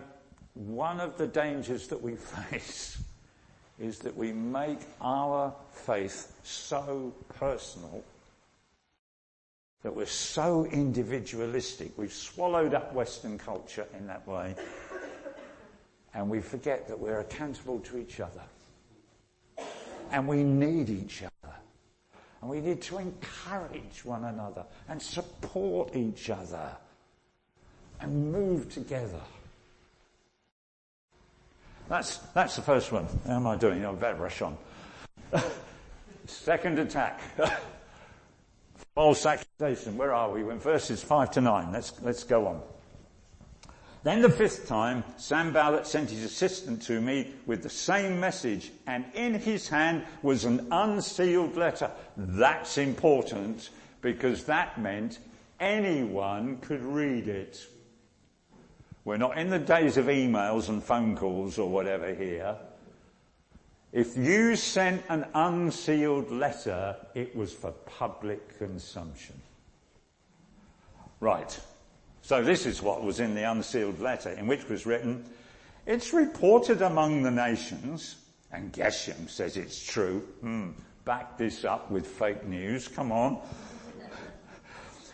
one 0.53 0.99
of 0.99 1.17
the 1.17 1.27
dangers 1.27 1.87
that 1.87 2.01
we 2.01 2.15
face 2.49 2.97
is 3.79 3.99
that 3.99 4.15
we 4.15 4.31
make 4.31 4.79
our 5.01 5.53
faith 5.71 6.31
so 6.43 7.13
personal 7.37 8.03
that 9.85 9.95
we're 9.95 10.07
so 10.07 10.65
individualistic. 10.65 11.95
We've 11.95 12.11
swallowed 12.11 12.73
up 12.73 12.91
Western 12.93 13.37
culture 13.37 13.85
in 13.95 14.07
that 14.07 14.27
way. 14.27 14.55
And 16.15 16.27
we 16.27 16.41
forget 16.41 16.87
that 16.87 16.99
we're 16.99 17.19
accountable 17.19 17.79
to 17.81 17.99
each 17.99 18.19
other. 18.19 18.41
And 20.11 20.27
we 20.27 20.43
need 20.43 20.89
each 20.89 21.21
other. 21.21 21.34
And 22.45 22.51
we 22.51 22.61
need 22.61 22.83
to 22.83 22.99
encourage 22.99 24.05
one 24.05 24.23
another 24.23 24.65
and 24.87 25.01
support 25.01 25.95
each 25.95 26.29
other 26.29 26.69
and 27.99 28.31
move 28.31 28.71
together. 28.71 29.21
That's, 31.89 32.17
that's 32.35 32.55
the 32.55 32.61
first 32.61 32.91
one. 32.91 33.07
How 33.25 33.37
am 33.37 33.47
I 33.47 33.55
doing? 33.55 33.83
I'm 33.83 33.97
very 33.97 34.13
rush 34.13 34.43
on. 34.43 34.59
Second 36.27 36.77
attack. 36.77 37.19
False 38.93 39.25
accusation. 39.25 39.97
Where 39.97 40.13
are 40.13 40.29
we? 40.29 40.43
When 40.43 40.59
verses 40.59 41.01
5 41.01 41.31
to 41.31 41.41
9. 41.41 41.71
Let's, 41.71 41.99
let's 42.03 42.23
go 42.23 42.45
on. 42.45 42.61
Then 44.05 44.21
the 44.21 44.29
fifth 44.29 44.67
time, 44.67 45.03
Sanballat 45.17 45.87
sent 45.87 46.11
his 46.11 46.23
assistant 46.23 46.83
to 46.83 47.01
me 47.01 47.33
with 47.47 47.63
the 47.63 47.71
same 47.71 48.19
message, 48.19 48.71
and 48.85 49.03
in 49.15 49.33
his 49.33 49.67
hand 49.67 50.05
was 50.21 50.45
an 50.45 50.67
unsealed 50.69 51.57
letter. 51.57 51.89
That's 52.15 52.77
important 52.77 53.71
because 54.01 54.43
that 54.43 54.79
meant 54.79 55.17
anyone 55.59 56.57
could 56.57 56.83
read 56.83 57.27
it. 57.27 57.65
We're 59.05 59.17
not 59.17 59.39
in 59.39 59.49
the 59.49 59.57
days 59.57 59.97
of 59.97 60.05
emails 60.05 60.69
and 60.69 60.83
phone 60.83 61.17
calls 61.17 61.57
or 61.57 61.67
whatever 61.67 62.13
here. 62.13 62.57
If 63.91 64.15
you 64.15 64.55
sent 64.55 65.01
an 65.09 65.25
unsealed 65.33 66.29
letter, 66.29 66.95
it 67.15 67.35
was 67.35 67.53
for 67.53 67.71
public 67.71 68.59
consumption. 68.59 69.41
Right. 71.19 71.59
So 72.25 72.41
this 72.41 72.65
is 72.65 72.81
what 72.81 73.03
was 73.03 73.19
in 73.19 73.35
the 73.35 73.43
unsealed 73.43 73.99
letter, 73.99 74.31
in 74.31 74.47
which 74.47 74.67
was 74.67 74.87
written, 74.87 75.23
it's 75.85 76.11
reported 76.11 76.81
among 76.81 77.21
the 77.21 77.29
nations, 77.29 78.15
and 78.51 78.73
Geshem 78.73 79.29
says 79.29 79.57
it's 79.57 79.85
true. 79.85 80.21
Hmm, 80.41 80.71
back 81.03 81.37
this 81.37 81.63
up 81.65 81.91
with 81.91 82.07
fake 82.07 82.43
news. 82.43 82.87
Come 82.87 83.11
on. 83.11 83.39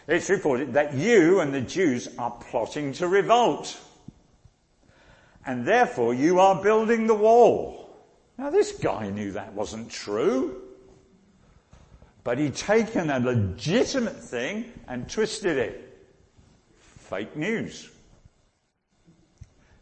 It's 0.07 0.29
reported 0.29 0.71
that 0.71 0.93
you 0.93 1.41
and 1.41 1.53
the 1.53 1.59
Jews 1.59 2.07
are 2.17 2.31
plotting 2.31 2.93
to 2.93 3.09
revolt. 3.09 3.77
And 5.45 5.67
therefore 5.67 6.13
you 6.13 6.39
are 6.39 6.63
building 6.63 7.07
the 7.07 7.13
wall. 7.13 7.93
Now 8.37 8.51
this 8.51 8.71
guy 8.71 9.09
knew 9.09 9.33
that 9.33 9.51
wasn't 9.51 9.91
true. 9.91 10.61
But 12.23 12.37
he'd 12.37 12.55
taken 12.55 13.09
a 13.09 13.19
legitimate 13.19 14.15
thing 14.15 14.71
and 14.87 15.09
twisted 15.09 15.57
it 15.57 15.90
fake 17.11 17.35
news. 17.35 17.89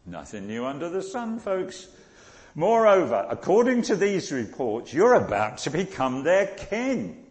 Nothing 0.04 0.48
new 0.48 0.66
under 0.66 0.88
the 0.88 1.00
sun, 1.00 1.38
folks. 1.38 1.86
Moreover, 2.56 3.24
according 3.30 3.82
to 3.82 3.94
these 3.94 4.32
reports, 4.32 4.92
you're 4.92 5.14
about 5.14 5.58
to 5.58 5.70
become 5.70 6.24
their 6.24 6.48
king 6.48 7.24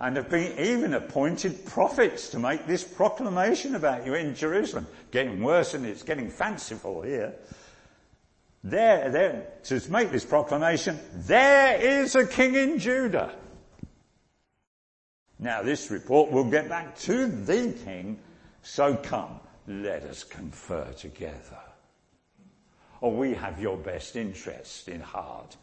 and 0.00 0.16
have 0.16 0.30
been 0.30 0.58
even 0.58 0.94
appointed 0.94 1.66
prophets 1.66 2.30
to 2.30 2.38
make 2.38 2.66
this 2.66 2.82
proclamation 2.82 3.74
about 3.74 4.06
you 4.06 4.14
in 4.14 4.34
Jerusalem. 4.34 4.86
Getting 5.10 5.42
worse 5.42 5.74
and 5.74 5.84
it's 5.84 6.02
getting 6.02 6.30
fanciful 6.30 7.02
here. 7.02 7.34
There, 8.62 9.10
there, 9.10 9.46
to 9.64 9.90
make 9.90 10.10
this 10.10 10.24
proclamation, 10.24 10.98
there 11.12 11.78
is 11.78 12.14
a 12.14 12.26
king 12.26 12.54
in 12.54 12.78
Judah. 12.78 13.34
Now 15.38 15.62
this 15.62 15.90
report 15.90 16.30
will 16.30 16.50
get 16.50 16.70
back 16.70 16.96
to 17.00 17.26
the 17.26 17.74
king 17.84 18.18
so 18.64 18.96
come, 18.96 19.40
let 19.66 20.04
us 20.04 20.24
confer 20.24 20.90
together. 20.92 21.60
Or 23.02 23.12
we 23.12 23.34
have 23.34 23.60
your 23.60 23.76
best 23.76 24.16
interest 24.16 24.88
in 24.88 25.00
heart. 25.00 25.56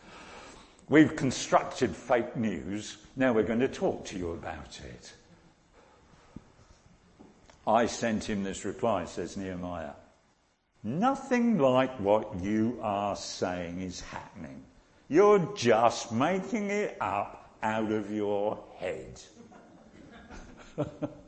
We've 0.87 1.15
constructed 1.15 1.95
fake 1.95 2.35
news. 2.35 2.97
Now 3.15 3.33
we're 3.33 3.43
going 3.43 3.59
to 3.59 3.67
talk 3.67 4.05
to 4.05 4.17
you 4.17 4.33
about 4.33 4.79
it. 4.83 5.13
I 7.65 7.87
sent 7.87 8.23
him 8.23 8.43
this 8.43 8.65
reply, 8.65 9.05
says 9.05 9.35
Nehemiah. 9.35 9.93
Nothing 10.83 11.57
like 11.57 11.99
what 11.99 12.39
you 12.39 12.77
are 12.83 13.15
saying 13.15 13.81
is 13.81 14.01
happening. 14.01 14.63
You're 15.09 15.51
just 15.55 16.11
making 16.11 16.69
it 16.69 16.97
up 17.01 17.51
out 17.63 17.91
of 17.91 18.11
your 18.11 18.63
head. 18.77 19.21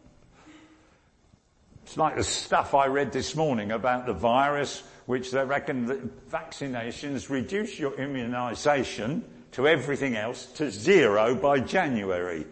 It's 1.93 1.97
like 1.99 2.15
the 2.15 2.23
stuff 2.23 2.73
I 2.73 2.87
read 2.87 3.11
this 3.11 3.35
morning 3.35 3.71
about 3.71 4.07
the 4.07 4.13
virus, 4.13 4.81
which 5.05 5.29
they 5.29 5.45
reckon 5.45 5.85
that 5.85 6.27
vaccinations 6.27 7.29
reduce 7.29 7.77
your 7.77 7.91
immunisation 7.91 9.21
to 9.51 9.67
everything 9.67 10.15
else 10.15 10.47
to 10.53 10.71
zero 10.71 11.35
by 11.35 11.59
January. 11.59 12.47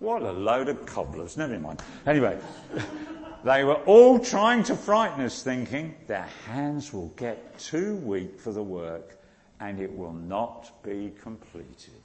What 0.00 0.20
a 0.20 0.32
load 0.32 0.68
of 0.68 0.84
cobblers. 0.84 1.38
Never 1.38 1.58
mind. 1.58 1.80
Anyway, 2.06 2.38
they 3.44 3.64
were 3.64 3.82
all 3.86 4.18
trying 4.18 4.64
to 4.64 4.76
frighten 4.76 5.24
us 5.24 5.42
thinking 5.42 5.94
their 6.06 6.28
hands 6.44 6.92
will 6.92 7.14
get 7.16 7.58
too 7.58 7.96
weak 7.96 8.38
for 8.38 8.52
the 8.52 8.62
work 8.62 9.18
and 9.60 9.80
it 9.80 9.96
will 9.96 10.12
not 10.12 10.82
be 10.82 11.10
completed. 11.22 12.02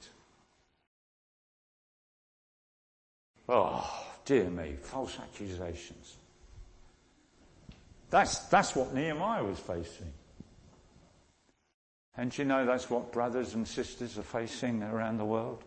Oh, 3.50 4.06
dear 4.24 4.48
me, 4.48 4.76
false 4.80 5.18
accusations. 5.18 6.16
That's, 8.12 8.40
that's 8.40 8.76
what 8.76 8.92
Nehemiah 8.92 9.42
was 9.42 9.58
facing. 9.58 10.12
And 12.14 12.36
you 12.36 12.44
know 12.44 12.66
that's 12.66 12.90
what 12.90 13.10
brothers 13.10 13.54
and 13.54 13.66
sisters 13.66 14.18
are 14.18 14.22
facing 14.22 14.82
around 14.82 15.16
the 15.16 15.24
world? 15.24 15.64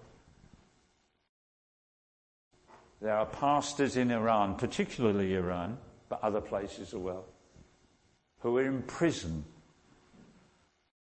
There 3.01 3.15
are 3.15 3.25
pastors 3.25 3.97
in 3.97 4.11
Iran, 4.11 4.55
particularly 4.57 5.33
Iran, 5.33 5.79
but 6.07 6.23
other 6.23 6.39
places 6.39 6.93
as 6.93 6.99
well, 6.99 7.25
who 8.41 8.57
are 8.59 8.65
in 8.65 8.83
prison 8.83 9.43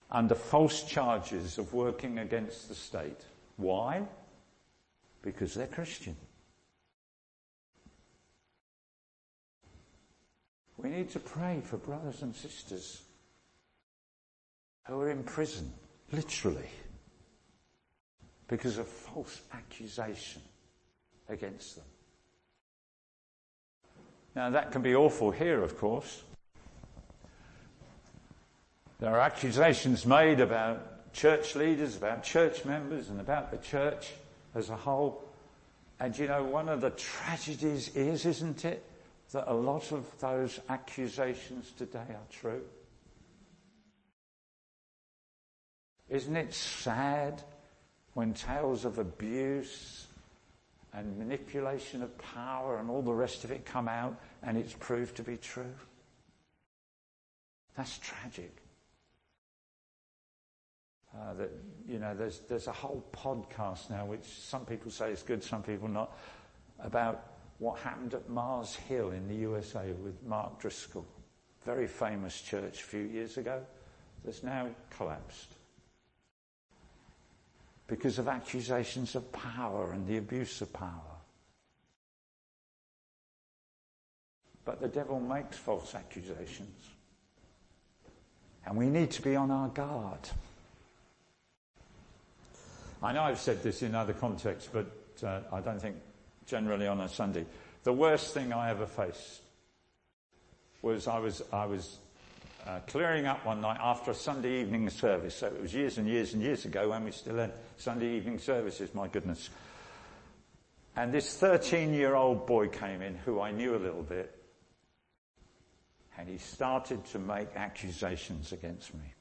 under 0.09 0.33
false 0.33 0.81
charges 0.81 1.59
of 1.59 1.71
working 1.71 2.17
against 2.17 2.67
the 2.67 2.73
state. 2.73 3.21
Why? 3.57 4.01
Because 5.21 5.53
they're 5.53 5.67
Christian. 5.67 6.15
We 10.77 10.89
need 10.89 11.09
to 11.11 11.19
pray 11.19 11.61
for 11.63 11.77
brothers 11.77 12.21
and 12.21 12.35
sisters 12.35 13.01
who 14.85 15.01
are 15.01 15.09
in 15.09 15.23
prison, 15.23 15.71
literally, 16.11 16.69
because 18.47 18.77
of 18.77 18.87
false 18.87 19.41
accusation 19.53 20.41
against 21.29 21.75
them. 21.75 21.85
Now, 24.35 24.51
that 24.51 24.71
can 24.71 24.83
be 24.83 24.93
awful 24.93 25.31
here, 25.31 25.63
of 25.63 25.77
course. 25.77 26.21
There 28.99 29.11
are 29.11 29.19
accusations 29.19 30.05
made 30.05 30.39
about 30.39 31.13
church 31.13 31.55
leaders, 31.55 31.97
about 31.97 32.23
church 32.23 32.63
members, 32.63 33.09
and 33.09 33.19
about 33.19 33.49
the 33.51 33.57
church 33.57 34.11
as 34.53 34.69
a 34.69 34.75
whole. 34.75 35.23
And 35.99 36.17
you 36.17 36.27
know, 36.27 36.43
one 36.43 36.69
of 36.69 36.81
the 36.81 36.91
tragedies 36.91 37.95
is, 37.95 38.25
isn't 38.25 38.63
it, 38.63 38.83
that 39.31 39.51
a 39.51 39.53
lot 39.53 39.91
of 39.91 40.05
those 40.19 40.59
accusations 40.69 41.71
today 41.77 41.99
are 42.09 42.27
true? 42.29 42.61
Isn't 46.09 46.37
it 46.37 46.53
sad 46.53 47.43
when 48.13 48.33
tales 48.33 48.85
of 48.85 48.97
abuse 48.97 50.07
and 50.93 51.17
manipulation 51.17 52.01
of 52.01 52.17
power 52.17 52.77
and 52.77 52.89
all 52.89 53.01
the 53.01 53.13
rest 53.13 53.43
of 53.43 53.51
it 53.51 53.65
come 53.65 53.87
out 53.87 54.17
and 54.41 54.57
it's 54.57 54.73
proved 54.73 55.17
to 55.17 55.23
be 55.23 55.37
true? 55.37 55.75
That's 57.75 57.97
tragic. 57.99 58.55
Uh, 61.13 61.33
that 61.33 61.51
you 61.87 61.99
know, 61.99 62.13
there's 62.15 62.39
there's 62.49 62.67
a 62.67 62.71
whole 62.71 63.03
podcast 63.11 63.89
now, 63.89 64.05
which 64.05 64.23
some 64.23 64.65
people 64.65 64.91
say 64.91 65.11
is 65.11 65.23
good, 65.23 65.43
some 65.43 65.63
people 65.63 65.87
not, 65.87 66.17
about 66.79 67.36
what 67.59 67.79
happened 67.79 68.13
at 68.13 68.29
Mars 68.29 68.75
Hill 68.75 69.11
in 69.11 69.27
the 69.27 69.35
USA 69.35 69.91
with 70.03 70.21
Mark 70.23 70.59
Driscoll, 70.59 71.05
very 71.65 71.87
famous 71.87 72.41
church 72.41 72.81
a 72.81 72.83
few 72.83 73.03
years 73.03 73.37
ago, 73.37 73.61
that's 74.23 74.43
now 74.43 74.67
collapsed 74.89 75.53
because 77.87 78.19
of 78.19 78.27
accusations 78.27 79.15
of 79.15 79.31
power 79.31 79.91
and 79.93 80.05
the 80.07 80.17
abuse 80.17 80.61
of 80.61 80.71
power. 80.73 80.91
But 84.65 84.81
the 84.81 84.89
devil 84.89 85.19
makes 85.19 85.57
false 85.57 85.95
accusations. 85.95 86.89
And 88.65 88.75
we 88.75 88.87
need 88.87 89.11
to 89.11 89.21
be 89.21 89.37
on 89.37 89.49
our 89.49 89.69
guard. 89.69 90.19
I 93.01 93.13
know 93.13 93.23
I've 93.23 93.39
said 93.39 93.63
this 93.63 93.81
in 93.81 93.95
other 93.95 94.11
contexts, 94.11 94.69
but 94.71 94.91
uh, 95.23 95.39
I 95.53 95.61
don't 95.61 95.81
think 95.81 95.95
generally 96.47 96.87
on 96.87 97.01
a 97.01 97.09
Sunday. 97.09 97.45
The 97.83 97.93
worst 97.93 98.33
thing 98.33 98.51
I 98.51 98.71
ever 98.71 98.87
faced 98.87 99.41
was 100.81 101.07
I 101.07 101.19
was, 101.19 101.43
I 101.53 101.65
was 101.65 101.97
uh, 102.65 102.79
clearing 102.87 103.25
up 103.25 103.45
one 103.45 103.61
night 103.61 103.77
after 103.81 104.11
a 104.11 104.15
Sunday 104.15 104.61
evening 104.61 104.89
service. 104.89 105.35
So 105.35 105.47
it 105.47 105.61
was 105.61 105.73
years 105.73 105.97
and 105.97 106.07
years 106.07 106.33
and 106.33 106.41
years 106.41 106.65
ago 106.65 106.89
when 106.89 107.03
we 107.03 107.11
still 107.11 107.37
had 107.37 107.53
Sunday 107.77 108.15
evening 108.15 108.39
services, 108.39 108.93
my 108.93 109.07
goodness. 109.07 109.49
And 110.95 111.13
this 111.13 111.37
13 111.37 111.93
year 111.93 112.15
old 112.15 112.47
boy 112.47 112.69
came 112.69 113.01
in 113.01 113.15
who 113.15 113.39
I 113.39 113.51
knew 113.51 113.75
a 113.75 113.77
little 113.77 114.03
bit. 114.03 114.33
And 116.17 116.27
he 116.27 116.39
started 116.39 117.05
to 117.07 117.19
make 117.19 117.55
accusations 117.55 118.51
against 118.51 118.93
me. 118.95 119.13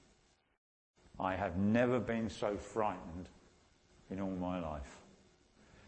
I 1.20 1.34
have 1.34 1.58
never 1.58 1.98
been 1.98 2.30
so 2.30 2.56
frightened 2.56 3.28
in 4.10 4.20
all 4.20 4.30
my 4.30 4.58
life. 4.60 4.96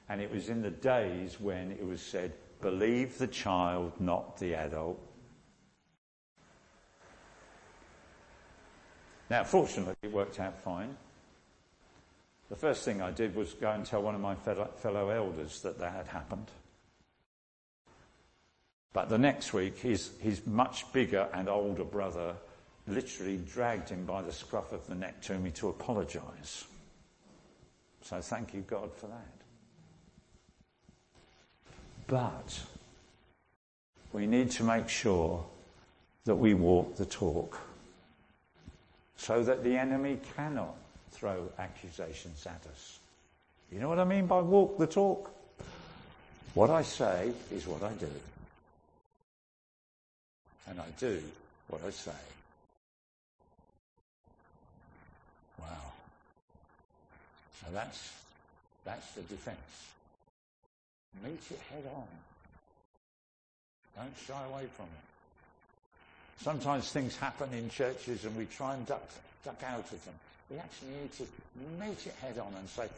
And 0.09 0.21
it 0.21 0.33
was 0.33 0.49
in 0.49 0.63
the 0.63 0.71
days 0.71 1.39
when 1.41 1.73
it 1.73 1.87
was 1.87 2.01
said, 2.01 2.33
believe 2.61 3.19
the 3.19 3.27
child, 3.27 3.93
not 4.01 4.39
the 4.39 4.55
adult. 4.55 5.01
Now, 9.31 9.45
fortunately, 9.45 9.95
it 10.03 10.13
worked 10.13 10.41
out 10.41 10.59
fine. 10.63 10.97
The 12.49 12.57
first 12.57 12.85
thing 12.85 13.03
I 13.03 13.11
did 13.11 13.35
was 13.35 13.53
go 13.53 13.71
and 13.71 13.85
tell 13.85 14.03
one 14.03 14.15
of 14.15 14.23
my 14.23 14.35
fellow 14.35 15.11
elders 15.11 15.61
that 15.61 15.79
that 15.79 15.93
had 15.93 16.07
happened. 16.07 16.51
But 18.95 19.11
the 19.11 19.19
next 19.19 19.53
week, 19.53 19.79
his, 19.79 20.11
his 20.21 20.47
much 20.47 20.91
bigger 20.93 21.29
and 21.35 21.49
older 21.49 21.85
brother 21.85 22.35
literally 22.87 23.37
dragged 23.37 23.91
him 23.91 24.07
by 24.07 24.23
the 24.23 24.33
scruff 24.33 24.73
of 24.73 24.87
the 24.87 24.95
neck 24.95 25.21
to 25.23 25.39
me 25.39 25.51
to 25.53 25.69
apologise. 25.69 26.65
So 28.01 28.21
thank 28.23 28.55
you, 28.55 28.63
God, 28.63 28.95
for 28.95 29.09
that. 29.09 29.38
But 32.09 32.61
we 34.13 34.27
need 34.27 34.51
to 34.53 34.65
make 34.65 34.89
sure 34.89 35.45
that 36.25 36.35
we 36.35 36.55
walk 36.55 36.97
the 36.97 37.05
talk 37.05 37.61
so 39.17 39.43
that 39.45 39.63
the 39.63 39.77
enemy 39.77 40.19
cannot 40.35 40.75
throw 41.13 41.51
accusations 41.59 42.47
at 42.47 42.63
us. 42.73 42.99
You 43.71 43.79
know 43.79 43.91
what 43.91 43.99
I 43.99 44.05
mean 44.05 44.27
by 44.27 44.41
walk 44.41 44.79
the 44.79 44.87
talk? 44.87 45.31
What 46.55 46.71
I 46.71 46.83
say 46.83 47.31
is 47.53 47.67
what 47.67 47.83
I 47.83 47.93
do. 47.93 48.11
And 50.67 50.81
I 50.81 50.87
do 50.99 51.23
what 51.69 51.83
I 51.87 51.91
say. 51.91 52.11
Wow. 55.61 55.67
So 57.61 57.67
that's, 57.73 58.13
that's 58.85 59.13
the 59.13 59.23
defense. 59.23 59.59
Meet 61.25 61.41
it 61.51 61.61
head 61.71 61.85
on. 61.95 62.07
Don't 63.97 64.15
shy 64.27 64.45
away 64.53 64.67
from 64.77 64.87
it. 64.87 66.43
Sometimes 66.43 66.91
things 66.91 67.17
happen 67.17 67.53
in 67.53 67.69
churches 67.69 68.25
and 68.25 68.37
we 68.37 68.47
try 68.47 68.75
and 68.75 68.87
duck, 68.87 69.03
duck 69.45 69.61
out 69.65 69.91
of 69.93 70.05
them. 70.05 70.15
We 70.51 70.59
actually 70.59 70.91
need 70.91 71.13
to 71.15 71.27
meet 71.81 72.07
it 72.07 72.15
head 72.23 72.39
on 72.39 72.55
and 72.59 72.69
say, 72.69 72.89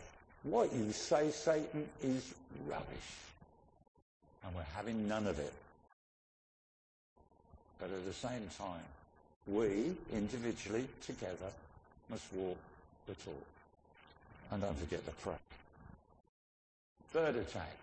what 0.42 0.72
you 0.72 0.92
say, 0.92 1.30
Satan, 1.30 1.88
is 2.02 2.32
rubbish. 2.68 2.86
And 4.44 4.54
we're 4.54 4.62
having 4.74 5.08
none 5.08 5.26
of 5.26 5.38
it. 5.38 5.52
But 7.78 7.90
at 7.90 8.04
the 8.04 8.12
same 8.12 8.48
time, 8.58 8.84
we, 9.46 9.92
individually, 10.12 10.86
together, 11.04 11.50
must 12.10 12.24
walk 12.32 12.58
the 13.06 13.14
talk. 13.14 13.46
And 14.50 14.62
don't 14.62 14.78
forget 14.78 15.04
the 15.06 15.12
pray. 15.12 15.34
Third 17.12 17.36
attack, 17.36 17.76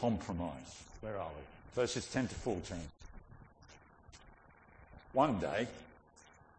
compromise. 0.00 0.82
Where 1.00 1.18
are 1.18 1.28
we? 1.28 1.80
Verses 1.80 2.06
10 2.06 2.28
to 2.28 2.34
14. 2.34 2.76
One 5.12 5.38
day, 5.38 5.68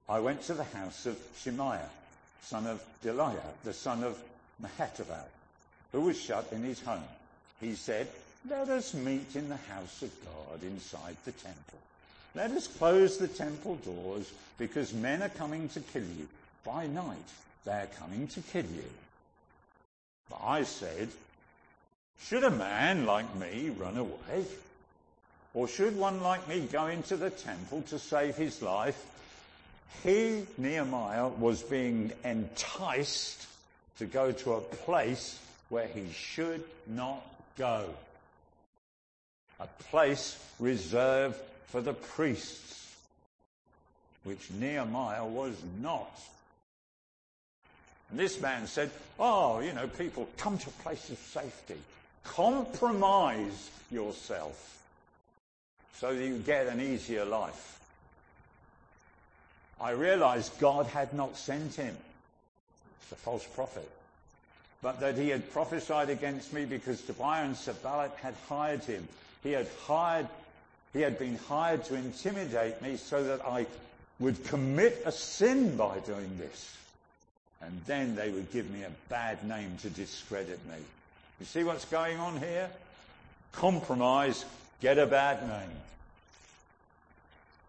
I 0.08 0.20
went 0.20 0.42
to 0.44 0.54
the 0.54 0.64
house 0.64 1.06
of 1.06 1.18
Shemaiah, 1.40 1.90
son 2.42 2.68
of 2.68 2.84
Delaiah, 3.04 3.54
the 3.64 3.74
son 3.74 4.04
of 4.04 4.18
Mehetabel, 4.62 5.26
who 5.92 6.02
was 6.02 6.22
shut 6.22 6.48
in 6.52 6.64
his 6.64 6.82
home. 6.82 7.04
He 7.60 7.76
said, 7.76 8.08
let 8.48 8.70
us 8.70 8.94
meet 8.94 9.36
in 9.36 9.50
the 9.50 9.58
house 9.58 10.04
of 10.04 10.12
God 10.24 10.62
inside 10.62 11.18
the 11.26 11.32
temple. 11.32 11.80
Let 12.36 12.52
us 12.52 12.68
close 12.68 13.18
the 13.18 13.28
temple 13.28 13.76
doors 13.78 14.32
because 14.58 14.94
men 14.94 15.24
are 15.24 15.30
coming 15.30 15.68
to 15.70 15.80
kill 15.80 16.04
you. 16.04 16.28
By 16.64 16.86
night, 16.86 17.16
they're 17.64 17.90
coming 18.00 18.28
to 18.28 18.42
kill 18.42 18.66
you. 18.66 18.90
But 20.30 20.42
I 20.44 20.64
said, 20.64 21.10
should 22.22 22.44
a 22.44 22.50
man 22.50 23.06
like 23.06 23.36
me 23.36 23.70
run 23.70 23.98
away? 23.98 24.46
Or 25.54 25.68
should 25.68 25.96
one 25.96 26.22
like 26.22 26.48
me 26.48 26.62
go 26.62 26.88
into 26.88 27.16
the 27.16 27.30
temple 27.30 27.84
to 27.90 28.00
save 28.00 28.36
his 28.36 28.62
life? 28.62 29.02
He, 30.04 30.44
Nehemiah, 30.58 31.30
was 31.30 31.62
being 31.62 32.12
enticed 32.24 33.48
to 34.00 34.06
go 34.06 34.32
to 34.32 34.54
a 34.54 34.62
place 34.62 35.40
where 35.70 35.88
he 35.88 36.12
should 36.12 36.64
not 36.88 37.26
go. 37.58 37.86
A 39.60 39.68
place 39.90 40.38
reserved 40.60 41.38
for 41.68 41.82
the 41.82 41.94
priests, 41.94 42.94
which 44.24 44.52
Nehemiah 44.52 45.26
was 45.26 45.56
not. 45.82 46.20
And 48.10 48.20
this 48.20 48.40
man 48.42 48.68
said, 48.68 48.92
Oh, 49.18 49.60
you 49.60 49.74
know, 49.74 49.88
people 49.88 50.28
come 50.38 50.58
to 50.58 50.70
a 50.70 50.84
place 50.84 51.10
of 51.10 51.18
safety. 51.18 51.78
Compromise 52.26 53.70
yourself 53.92 54.84
so 56.00 56.14
that 56.14 56.24
you 56.24 56.38
get 56.40 56.68
an 56.68 56.82
easier 56.82 57.26
life. 57.26 57.80
I 59.80 59.92
realized 59.92 60.60
God 60.60 60.86
had 60.88 61.14
not 61.14 61.38
sent 61.38 61.76
him. 61.76 61.96
It's 63.02 63.12
a 63.12 63.16
false 63.16 63.46
prophet. 63.46 63.90
But 64.82 65.00
that 65.00 65.16
he 65.16 65.30
had 65.30 65.52
prophesied 65.52 66.10
against 66.10 66.54
me 66.54 66.66
because 66.66 67.02
Tobiah 67.02 67.46
and 67.46 67.56
Sanballat 67.56 68.12
had 68.22 68.36
hired 68.48 68.84
him. 68.84 69.08
He 69.44 69.52
had 69.52 69.68
hired, 69.86 70.28
he 70.94 71.02
had 71.02 71.18
been 71.18 71.38
hired 71.38 71.84
to 71.86 71.96
intimidate 71.96 72.82
me 72.82 72.98
so 72.98 73.24
that 73.24 73.46
I 73.46 73.66
would 74.20 74.44
commit 74.46 75.02
a 75.06 75.12
sin 75.12 75.76
by 75.76 76.00
doing 76.00 76.38
this. 76.38 76.76
And 77.62 77.82
then 77.86 78.16
they 78.16 78.30
would 78.30 78.52
give 78.52 78.70
me 78.70 78.84
a 78.84 78.92
bad 79.10 79.44
name 79.48 79.78
to 79.82 79.90
discredit 79.90 80.60
me. 80.68 80.78
You 81.40 81.46
see 81.46 81.64
what's 81.64 81.86
going 81.86 82.18
on 82.20 82.40
here? 82.40 82.70
Compromise, 83.52 84.46
get 84.82 84.98
a 84.98 85.06
bad 85.06 85.42
name. 85.48 85.78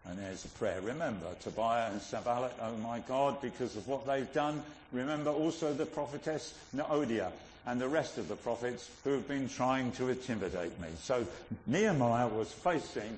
And 0.09 0.17
there's 0.19 0.45
a 0.45 0.49
prayer. 0.49 0.79
Remember, 0.81 1.25
Tobiah 1.41 1.91
and 1.91 2.01
Sanballat, 2.01 2.53
oh 2.61 2.77
my 2.77 2.99
God, 2.99 3.41
because 3.41 3.75
of 3.75 3.87
what 3.87 4.07
they've 4.07 4.31
done. 4.31 4.63
Remember 4.93 5.31
also 5.31 5.73
the 5.73 5.85
prophetess 5.85 6.53
Noadiah 6.73 7.31
and 7.65 7.81
the 7.81 7.89
rest 7.89 8.17
of 8.17 8.29
the 8.29 8.35
prophets 8.37 8.89
who 9.03 9.11
have 9.11 9.27
been 9.27 9.49
trying 9.49 9.91
to 9.93 10.07
intimidate 10.07 10.79
me. 10.79 10.87
So 11.01 11.27
Nehemiah 11.65 12.29
was 12.29 12.49
facing 12.49 13.17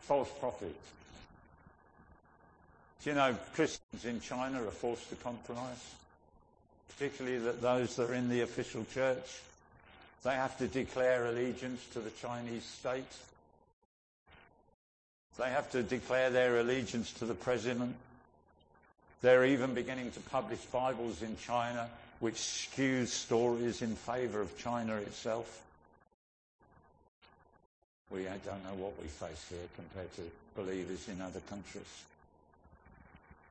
false 0.00 0.30
prophets. 0.40 0.90
Do 3.02 3.10
you 3.10 3.16
know 3.16 3.36
Christians 3.54 4.06
in 4.06 4.20
China 4.22 4.62
are 4.62 4.70
forced 4.70 5.10
to 5.10 5.16
compromise? 5.16 5.94
Particularly 6.96 7.38
that 7.38 7.60
those 7.60 7.96
that 7.96 8.10
are 8.10 8.14
in 8.14 8.28
the 8.28 8.42
official 8.42 8.84
church. 8.92 9.40
They 10.22 10.34
have 10.34 10.56
to 10.58 10.68
declare 10.68 11.26
allegiance 11.26 11.84
to 11.92 12.00
the 12.00 12.10
Chinese 12.10 12.64
state. 12.64 13.04
They 15.38 15.50
have 15.50 15.70
to 15.72 15.82
declare 15.82 16.30
their 16.30 16.58
allegiance 16.60 17.12
to 17.14 17.26
the 17.26 17.34
president. 17.34 17.96
They're 19.20 19.44
even 19.44 19.74
beginning 19.74 20.12
to 20.12 20.20
publish 20.20 20.60
Bibles 20.60 21.22
in 21.22 21.36
China 21.38 21.88
which 22.20 22.36
skews 22.36 23.08
stories 23.08 23.82
in 23.82 23.94
favour 23.96 24.40
of 24.40 24.56
China 24.56 24.96
itself. 24.96 25.60
We 28.10 28.22
don't 28.22 28.64
know 28.64 28.82
what 28.82 29.00
we 29.02 29.08
face 29.08 29.46
here 29.50 29.58
compared 29.76 30.14
to 30.16 30.22
believers 30.56 31.08
in 31.08 31.20
other 31.20 31.40
countries. 31.50 32.04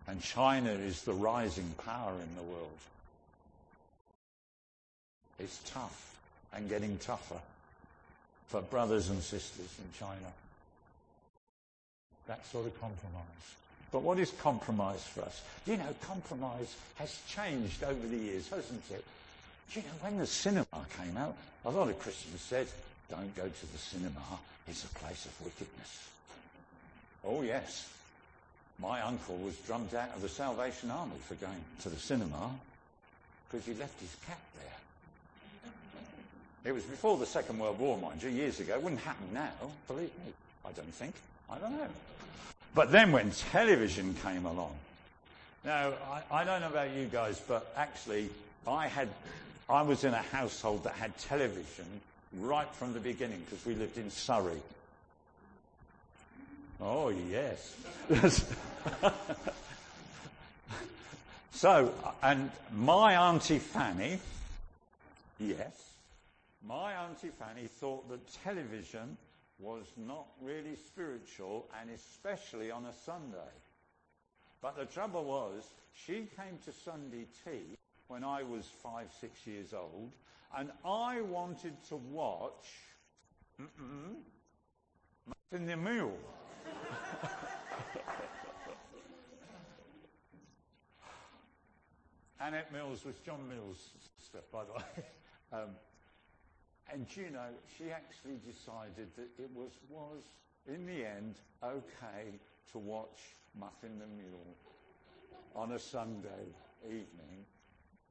And 0.07 0.21
China 0.21 0.71
is 0.71 1.01
the 1.03 1.13
rising 1.13 1.69
power 1.85 2.13
in 2.13 2.35
the 2.35 2.43
world. 2.43 2.79
It's 5.39 5.59
tough 5.65 6.15
and 6.53 6.69
getting 6.69 6.97
tougher 6.97 7.39
for 8.47 8.61
brothers 8.61 9.09
and 9.09 9.21
sisters 9.21 9.69
in 9.79 9.99
China. 9.99 10.31
That 12.27 12.45
sort 12.47 12.67
of 12.67 12.79
compromise. 12.79 13.23
But 13.91 14.01
what 14.01 14.19
is 14.19 14.31
compromise 14.41 15.03
for 15.03 15.21
us? 15.21 15.41
You 15.65 15.77
know, 15.77 15.95
compromise 16.01 16.75
has 16.95 17.19
changed 17.27 17.83
over 17.83 18.07
the 18.07 18.17
years, 18.17 18.49
hasn't 18.49 18.83
it? 18.91 19.03
You 19.71 19.81
know, 19.81 19.97
when 20.01 20.17
the 20.17 20.27
cinema 20.27 20.65
came 20.99 21.17
out, 21.17 21.35
a 21.65 21.71
lot 21.71 21.89
of 21.89 21.99
Christians 21.99 22.41
said, 22.41 22.67
don't 23.09 23.35
go 23.35 23.43
to 23.43 23.71
the 23.71 23.77
cinema, 23.77 24.39
it's 24.67 24.83
a 24.83 24.87
place 24.87 25.25
of 25.25 25.45
wickedness. 25.45 26.09
Oh 27.25 27.41
yes. 27.41 27.89
My 28.79 29.01
uncle 29.01 29.37
was 29.37 29.55
drummed 29.57 29.93
out 29.93 30.15
of 30.15 30.21
the 30.21 30.29
Salvation 30.29 30.89
Army 30.89 31.15
for 31.27 31.35
going 31.35 31.63
to 31.81 31.89
the 31.89 31.99
cinema 31.99 32.51
because 33.49 33.65
he 33.65 33.73
left 33.75 33.99
his 33.99 34.15
cat 34.25 34.39
there. 34.55 34.72
It 36.65 36.71
was 36.71 36.83
before 36.83 37.17
the 37.17 37.25
Second 37.25 37.59
World 37.59 37.77
War, 37.79 37.97
mind 37.97 38.23
you, 38.23 38.29
years 38.29 38.59
ago. 38.59 38.75
It 38.75 38.81
wouldn't 38.81 39.01
happen 39.01 39.27
now, 39.33 39.51
believe 39.87 40.11
me. 40.25 40.31
I 40.65 40.71
don't 40.71 40.93
think. 40.93 41.13
I 41.49 41.57
don't 41.57 41.73
know. 41.73 41.87
But 42.73 42.91
then 42.91 43.11
when 43.11 43.31
television 43.31 44.15
came 44.23 44.45
along, 44.45 44.75
now 45.65 45.93
I, 46.09 46.41
I 46.41 46.43
don't 46.43 46.61
know 46.61 46.69
about 46.69 46.91
you 46.91 47.05
guys, 47.05 47.41
but 47.47 47.71
actually 47.75 48.29
I 48.65 48.87
had, 48.87 49.09
I 49.69 49.81
was 49.81 50.03
in 50.03 50.13
a 50.13 50.21
household 50.21 50.85
that 50.85 50.93
had 50.93 51.17
television 51.17 51.85
right 52.39 52.69
from 52.75 52.93
the 52.93 52.99
beginning 52.99 53.41
because 53.41 53.65
we 53.65 53.75
lived 53.75 53.97
in 53.97 54.09
Surrey. 54.09 54.61
Oh 56.81 57.09
yes. 57.09 57.75
so, 61.51 61.93
and 62.21 62.51
my 62.73 63.15
auntie 63.15 63.59
Fanny, 63.59 64.19
yes, 65.39 65.92
my 66.67 66.93
auntie 66.93 67.29
Fanny 67.29 67.67
thought 67.67 68.09
that 68.09 68.25
television 68.43 69.17
was 69.59 69.85
not 69.97 70.27
really 70.41 70.75
spiritual 70.75 71.67
and 71.79 71.89
especially 71.89 72.71
on 72.71 72.85
a 72.85 72.93
Sunday. 72.93 73.37
But 74.61 74.77
the 74.77 74.85
trouble 74.85 75.25
was, 75.25 75.73
she 75.93 76.27
came 76.37 76.57
to 76.65 76.71
Sunday 76.71 77.27
tea 77.43 77.75
when 78.07 78.23
I 78.23 78.43
was 78.43 78.65
five, 78.81 79.11
six 79.19 79.45
years 79.45 79.73
old, 79.73 80.11
and 80.57 80.71
I 80.85 81.19
wanted 81.21 81.73
to 81.89 81.97
watch 81.97 82.65
Muffin 85.51 85.65
the 85.67 85.75
Mule. 85.75 86.17
Annette 92.39 92.71
Mills 92.71 93.03
was 93.05 93.15
John 93.25 93.47
Mills' 93.47 93.89
sister, 94.19 94.39
by 94.51 94.63
the 94.65 94.73
way. 94.73 94.83
Um, 95.53 95.69
and 96.91 97.05
you 97.15 97.29
know, 97.31 97.49
she 97.77 97.91
actually 97.91 98.39
decided 98.45 99.09
that 99.15 99.29
it 99.37 99.49
was, 99.55 99.71
was 99.89 100.23
in 100.67 100.85
the 100.85 101.05
end, 101.05 101.35
okay 101.63 102.39
to 102.71 102.77
watch 102.77 103.19
Muffin 103.59 103.99
the 103.99 104.07
Mule 104.07 104.55
on 105.55 105.71
a 105.73 105.79
Sunday 105.79 106.53
evening. 106.85 107.45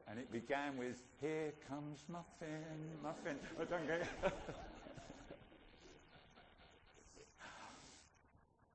And 0.08 0.18
it 0.18 0.30
began 0.32 0.76
with, 0.76 1.02
here 1.20 1.52
comes 1.68 2.04
Muffin, 2.08 2.62
Muffin. 3.02 3.36
I 3.60 3.64
don't 3.64 3.86
get 3.86 4.00
it. 4.00 4.32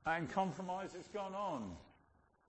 And 0.05 0.29
compromise 0.29 0.93
has 0.93 1.07
gone 1.07 1.35
on. 1.35 1.75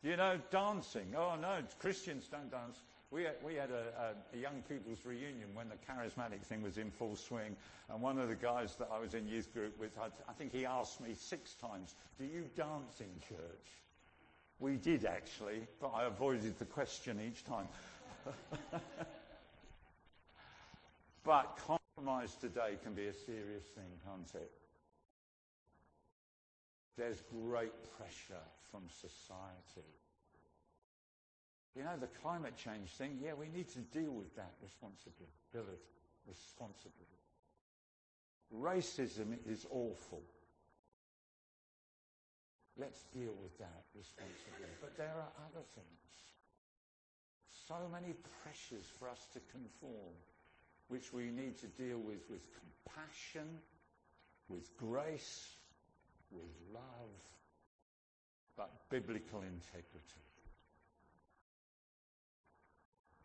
You 0.03 0.17
know, 0.17 0.39
dancing. 0.51 1.15
Oh 1.17 1.35
no, 1.41 1.59
Christians 1.81 2.29
don't 2.31 2.51
dance. 2.53 2.79
We 3.11 3.23
had, 3.23 3.37
we 3.42 3.55
had 3.55 3.71
a, 3.71 4.14
a, 4.35 4.37
a, 4.37 4.40
young 4.40 4.62
people's 4.68 4.99
reunion 5.07 5.49
when 5.55 5.68
the 5.71 5.77
charismatic 5.90 6.42
thing 6.42 6.61
was 6.62 6.77
in 6.77 6.90
full 6.90 7.16
swing, 7.16 7.57
and 7.88 8.03
one 8.03 8.18
of 8.18 8.29
the 8.29 8.35
guys 8.35 8.77
that 8.77 8.90
I 8.92 8.99
was 8.99 9.14
in 9.14 9.27
youth 9.27 9.53
group 9.55 9.79
with, 9.81 9.97
I, 9.99 10.09
I 10.29 10.35
think 10.35 10.53
he 10.53 10.66
asked 10.66 11.01
me 11.01 11.14
six 11.14 11.55
times, 11.55 11.94
"Do 12.18 12.25
you 12.25 12.44
dance 12.55 13.01
in 13.01 13.09
church?" 13.27 13.68
We 14.61 14.77
did 14.77 15.07
actually, 15.07 15.66
but 15.81 15.88
I 15.88 16.05
avoided 16.05 16.59
the 16.59 16.66
question 16.66 17.18
each 17.27 17.44
time. 17.44 17.68
but 21.25 21.59
compromise 21.66 22.35
today 22.35 22.77
can 22.83 22.92
be 22.92 23.07
a 23.07 23.14
serious 23.14 23.64
thing, 23.75 23.90
can't 24.05 24.35
it? 24.35 24.51
There's 26.99 27.23
great 27.31 27.73
pressure 27.97 28.42
from 28.71 28.83
society 29.01 29.87
you 31.76 31.85
know, 31.85 31.96
the 32.00 32.09
climate 32.22 32.57
change 32.57 32.90
thing, 32.90 33.18
yeah, 33.22 33.35
we 33.35 33.48
need 33.48 33.68
to 33.70 33.81
deal 33.81 34.11
with 34.11 34.35
that 34.37 34.52
responsibility. 34.62 35.26
Responsibility. 36.26 37.18
Racism 38.54 39.37
is 39.46 39.66
awful. 39.70 40.22
Let's 42.78 43.02
deal 43.12 43.35
with 43.42 43.59
that 43.59 43.85
responsibly. 43.96 44.70
But 44.81 44.96
there 44.96 45.12
are 45.14 45.33
other 45.50 45.64
things. 45.74 46.09
So 47.66 47.74
many 47.92 48.14
pressures 48.42 48.87
for 48.98 49.09
us 49.09 49.26
to 49.35 49.40
conform, 49.52 50.14
which 50.88 51.12
we 51.12 51.24
need 51.24 51.59
to 51.59 51.66
deal 51.66 51.98
with 51.98 52.22
with 52.31 52.46
compassion, 52.54 53.48
with 54.48 54.74
grace, 54.78 55.50
with 56.31 56.50
love, 56.72 57.18
but 58.57 58.70
biblical 58.90 59.40
integrity. 59.40 60.24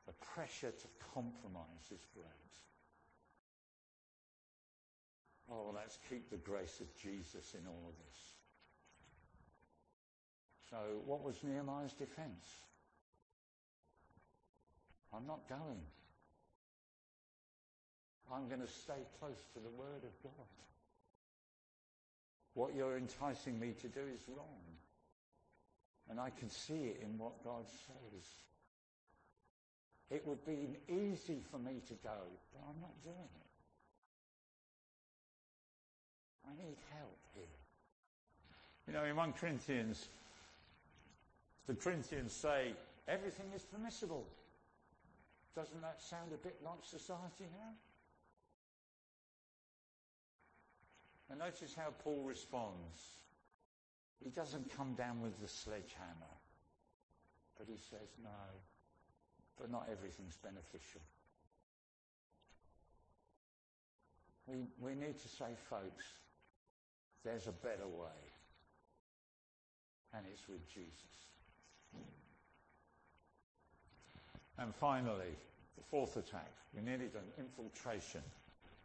The 0.07 0.12
pressure 0.33 0.71
to 0.71 0.87
compromise 1.13 1.91
is 1.91 2.05
great. 2.13 2.53
Oh, 5.51 5.73
let's 5.75 5.97
keep 6.09 6.29
the 6.29 6.37
grace 6.37 6.79
of 6.79 6.95
Jesus 6.95 7.53
in 7.53 7.67
all 7.67 7.83
of 7.87 7.95
this. 8.07 8.19
So, 10.69 10.77
what 11.05 11.23
was 11.23 11.35
Nehemiah's 11.43 11.93
defense? 11.93 12.47
I'm 15.13 15.27
not 15.27 15.47
going. 15.47 15.81
I'm 18.33 18.47
going 18.47 18.61
to 18.61 18.67
stay 18.67 19.05
close 19.19 19.37
to 19.53 19.59
the 19.59 19.69
Word 19.69 20.03
of 20.03 20.23
God. 20.23 20.47
What 22.55 22.73
you're 22.75 22.97
enticing 22.97 23.59
me 23.59 23.73
to 23.81 23.87
do 23.87 23.99
is 23.99 24.21
wrong. 24.27 24.63
And 26.09 26.19
I 26.19 26.29
can 26.31 26.49
see 26.49 26.85
it 26.85 27.01
in 27.03 27.17
what 27.17 27.43
God 27.43 27.65
says. 27.67 28.23
It 30.13 30.27
would 30.27 30.45
be 30.45 30.77
easy 30.87 31.41
for 31.49 31.57
me 31.57 31.81
to 31.87 31.93
go, 32.03 32.21
but 32.53 32.61
I'm 32.69 32.79
not 32.79 33.01
doing 33.01 33.15
it. 33.17 33.49
I 36.47 36.63
need 36.63 36.77
help 36.93 37.17
here. 37.33 37.43
You 38.85 38.93
know, 38.93 39.05
in 39.05 39.15
1 39.15 39.33
Corinthians 39.33 40.07
The 41.65 41.73
Corinthians 41.73 42.31
say 42.31 42.73
everything 43.07 43.47
is 43.55 43.63
permissible. 43.63 44.27
Doesn't 45.55 45.81
that 45.81 45.99
sound 45.99 46.31
a 46.31 46.37
bit 46.37 46.57
like 46.63 46.83
society 46.83 47.45
now? 47.51 47.73
And 51.31 51.39
notice 51.39 51.73
how 51.75 51.89
Paul 52.03 52.21
responds. 52.23 53.23
He 54.23 54.29
doesn't 54.29 54.75
come 54.77 54.93
down 54.93 55.21
with 55.21 55.39
the 55.41 55.47
sledgehammer, 55.47 56.33
but 57.57 57.67
he 57.67 57.77
says, 57.77 58.09
no, 58.23 58.29
but 59.59 59.71
not 59.71 59.87
everything's 59.91 60.37
beneficial. 60.37 61.01
We, 64.47 64.65
we 64.81 64.95
need 64.95 65.17
to 65.19 65.27
say, 65.27 65.55
folks, 65.69 66.05
there's 67.23 67.47
a 67.47 67.51
better 67.51 67.87
way, 67.87 68.21
and 70.13 70.25
it's 70.31 70.47
with 70.49 70.67
Jesus. 70.67 70.93
And 74.57 74.75
finally, 74.75 75.33
the 75.77 75.83
fourth 75.83 76.17
attack. 76.17 76.51
We 76.75 76.81
nearly 76.81 77.07
done 77.07 77.23
infiltration. 77.37 78.21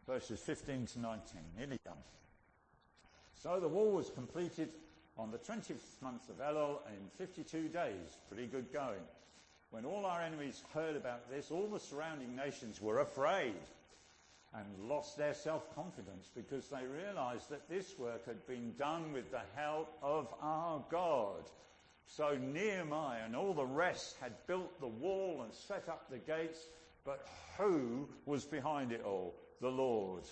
Verses 0.07 0.41
15 0.41 0.87
to 0.87 1.01
19. 1.01 1.21
Nearly 1.59 1.79
done. 1.85 1.99
So 3.35 3.61
the 3.61 3.69
wall 3.69 3.93
was 3.93 4.11
completed 4.11 4.71
on 5.19 5.31
the 5.31 5.39
20th 5.39 6.01
month 6.01 6.29
of 6.29 6.39
Elul 6.39 6.79
in 6.89 7.27
52 7.27 7.69
days. 7.69 8.17
Pretty 8.29 8.47
good 8.47 8.73
going. 8.73 9.01
When 9.71 9.85
all 9.85 10.07
our 10.07 10.23
enemies 10.23 10.63
heard 10.73 10.97
about 10.97 11.31
this, 11.31 11.51
all 11.51 11.69
the 11.69 11.81
surrounding 11.81 12.35
nations 12.35 12.81
were 12.81 13.01
afraid 13.01 13.55
and 14.55 14.89
lost 14.89 15.19
their 15.19 15.35
self-confidence 15.35 16.31
because 16.35 16.69
they 16.69 16.87
realized 16.87 17.51
that 17.51 17.69
this 17.69 17.99
work 17.99 18.25
had 18.27 18.47
been 18.47 18.73
done 18.79 19.13
with 19.13 19.31
the 19.31 19.43
help 19.55 19.99
of 20.03 20.33
our 20.41 20.83
God. 20.91 21.51
So 22.07 22.37
Nehemiah 22.37 23.25
and 23.27 23.37
all 23.37 23.53
the 23.53 23.67
rest 23.67 24.17
had 24.23 24.33
built 24.47 24.81
the 24.81 24.87
wall 24.87 25.43
and 25.43 25.53
set 25.53 25.87
up 25.89 26.09
the 26.11 26.19
gates, 26.19 26.61
but 27.05 27.29
who 27.59 28.09
was 28.25 28.45
behind 28.45 28.93
it 28.93 29.03
all? 29.05 29.35
The 29.61 29.69
Lord. 29.69 30.23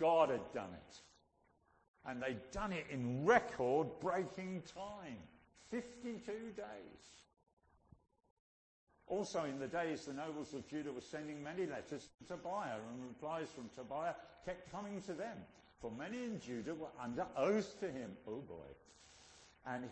God 0.00 0.30
had 0.30 0.52
done 0.52 0.74
it. 0.74 1.00
And 2.08 2.20
they'd 2.20 2.50
done 2.50 2.72
it 2.72 2.86
in 2.90 3.24
record 3.24 3.86
breaking 4.00 4.62
time. 4.74 5.18
52 5.70 6.32
days. 6.56 7.06
Also 9.08 9.44
in 9.44 9.58
the 9.58 9.68
days 9.68 10.04
the 10.04 10.12
nobles 10.12 10.52
of 10.54 10.68
Judah 10.68 10.92
were 10.92 11.00
sending 11.00 11.42
many 11.42 11.66
letters 11.66 12.08
to 12.18 12.34
Tobiah 12.34 12.78
and 12.92 13.08
replies 13.08 13.48
from 13.54 13.68
Tobiah 13.76 14.14
kept 14.44 14.70
coming 14.72 15.00
to 15.02 15.12
them. 15.12 15.36
For 15.80 15.90
many 15.90 16.24
in 16.24 16.40
Judah 16.40 16.74
were 16.74 16.88
under 17.00 17.26
oath 17.36 17.78
to 17.80 17.86
him. 17.86 18.10
Oh 18.26 18.42
boy. 18.48 18.72
And, 19.66 19.84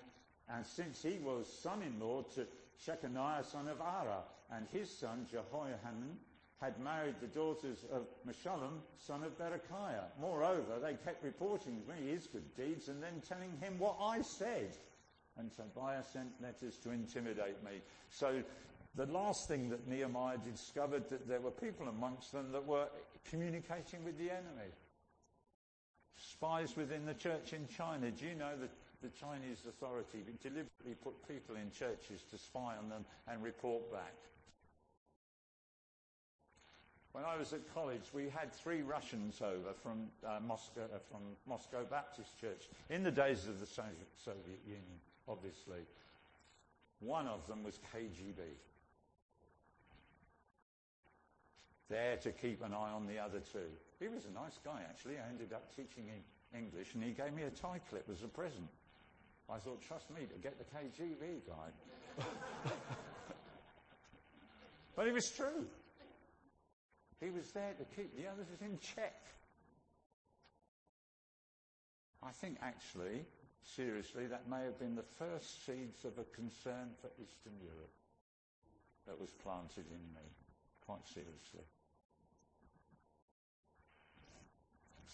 and 0.48 0.66
since 0.66 1.02
he 1.02 1.18
was 1.22 1.46
son-in-law 1.62 2.22
to 2.34 2.46
Shechaniah 2.84 3.44
son 3.44 3.68
of 3.68 3.80
Ara, 3.80 4.22
and 4.52 4.66
his 4.72 4.90
son 4.90 5.26
Jehohanan 5.30 6.16
had 6.60 6.78
married 6.80 7.16
the 7.20 7.26
daughters 7.26 7.84
of 7.92 8.06
Meshullam, 8.26 8.80
son 8.96 9.22
of 9.22 9.38
Berechiah. 9.38 10.04
Moreover, 10.20 10.78
they 10.82 10.94
kept 11.04 11.22
reporting 11.22 11.82
me 11.88 12.10
his 12.10 12.26
good 12.26 12.54
deeds 12.56 12.88
and 12.88 13.02
then 13.02 13.22
telling 13.28 13.52
him 13.60 13.78
what 13.78 13.96
I 14.00 14.22
said. 14.22 14.76
And 15.36 15.50
Tobiah 15.54 16.02
sent 16.12 16.30
letters 16.40 16.76
to 16.78 16.90
intimidate 16.90 17.62
me. 17.64 17.80
So 18.10 18.42
the 18.96 19.06
last 19.06 19.48
thing 19.48 19.68
that 19.70 19.88
Nehemiah 19.88 20.38
discovered 20.38 21.08
that 21.10 21.26
there 21.26 21.40
were 21.40 21.50
people 21.50 21.88
amongst 21.88 22.32
them 22.32 22.52
that 22.52 22.64
were 22.64 22.86
communicating 23.28 24.04
with 24.04 24.16
the 24.18 24.30
enemy. 24.30 24.70
Spies 26.16 26.76
within 26.76 27.04
the 27.04 27.14
church 27.14 27.52
in 27.52 27.66
China. 27.66 28.10
Do 28.10 28.24
you 28.24 28.34
know 28.34 28.52
that 28.60 28.70
the 29.02 29.08
Chinese 29.08 29.58
authority 29.68 30.24
deliberately 30.40 30.94
put 31.02 31.28
people 31.28 31.56
in 31.56 31.70
churches 31.72 32.22
to 32.30 32.38
spy 32.38 32.76
on 32.80 32.88
them 32.88 33.04
and 33.28 33.42
report 33.42 33.90
back? 33.92 34.14
When 37.12 37.24
I 37.24 37.36
was 37.36 37.52
at 37.52 37.72
college, 37.72 38.02
we 38.12 38.28
had 38.28 38.52
three 38.52 38.82
Russians 38.82 39.40
over 39.40 39.72
from 39.82 40.06
uh, 40.26 40.40
Moscow, 40.44 40.82
uh, 40.82 40.98
from 41.10 41.20
Moscow 41.48 41.84
Baptist 41.88 42.40
Church 42.40 42.68
in 42.90 43.04
the 43.04 43.10
days 43.10 43.46
of 43.46 43.60
the 43.60 43.66
Soviet 43.66 44.60
Union, 44.66 44.98
obviously. 45.28 45.86
One 46.98 47.28
of 47.28 47.46
them 47.46 47.62
was 47.62 47.78
KGB. 47.94 48.40
There 51.90 52.16
to 52.16 52.32
keep 52.32 52.62
an 52.64 52.72
eye 52.72 52.90
on 52.90 53.06
the 53.06 53.18
other 53.18 53.40
two. 53.40 53.68
He 54.00 54.08
was 54.08 54.24
a 54.24 54.30
nice 54.30 54.58
guy, 54.64 54.82
actually. 54.88 55.16
I 55.18 55.28
ended 55.28 55.52
up 55.52 55.74
teaching 55.76 56.06
him 56.06 56.20
English, 56.56 56.94
and 56.94 57.02
he 57.02 57.10
gave 57.10 57.32
me 57.32 57.42
a 57.42 57.50
tie 57.50 57.80
clip 57.90 58.08
as 58.10 58.22
a 58.22 58.28
present. 58.28 58.68
I 59.50 59.58
thought, 59.58 59.82
trust 59.82 60.10
me 60.10 60.22
to 60.26 60.38
get 60.38 60.58
the 60.58 60.64
KGB 60.64 61.46
guy. 61.46 62.24
but 64.96 65.06
it 65.06 65.12
was 65.12 65.30
true. 65.30 65.66
He 67.20 67.30
was 67.30 67.50
there 67.52 67.74
to 67.78 67.84
keep 67.96 68.16
the 68.16 68.26
others 68.28 68.46
in 68.60 68.78
check. 68.78 69.20
I 72.22 72.30
think 72.30 72.56
actually, 72.62 73.26
seriously, 73.76 74.26
that 74.26 74.48
may 74.48 74.64
have 74.64 74.78
been 74.78 74.94
the 74.94 75.04
first 75.18 75.66
seeds 75.66 76.04
of 76.04 76.18
a 76.18 76.24
concern 76.34 76.96
for 77.00 77.08
Eastern 77.20 77.52
Europe 77.60 77.92
that 79.06 79.20
was 79.20 79.30
planted 79.42 79.84
in 79.90 80.00
me, 80.14 80.24
quite 80.86 81.06
seriously. 81.06 81.64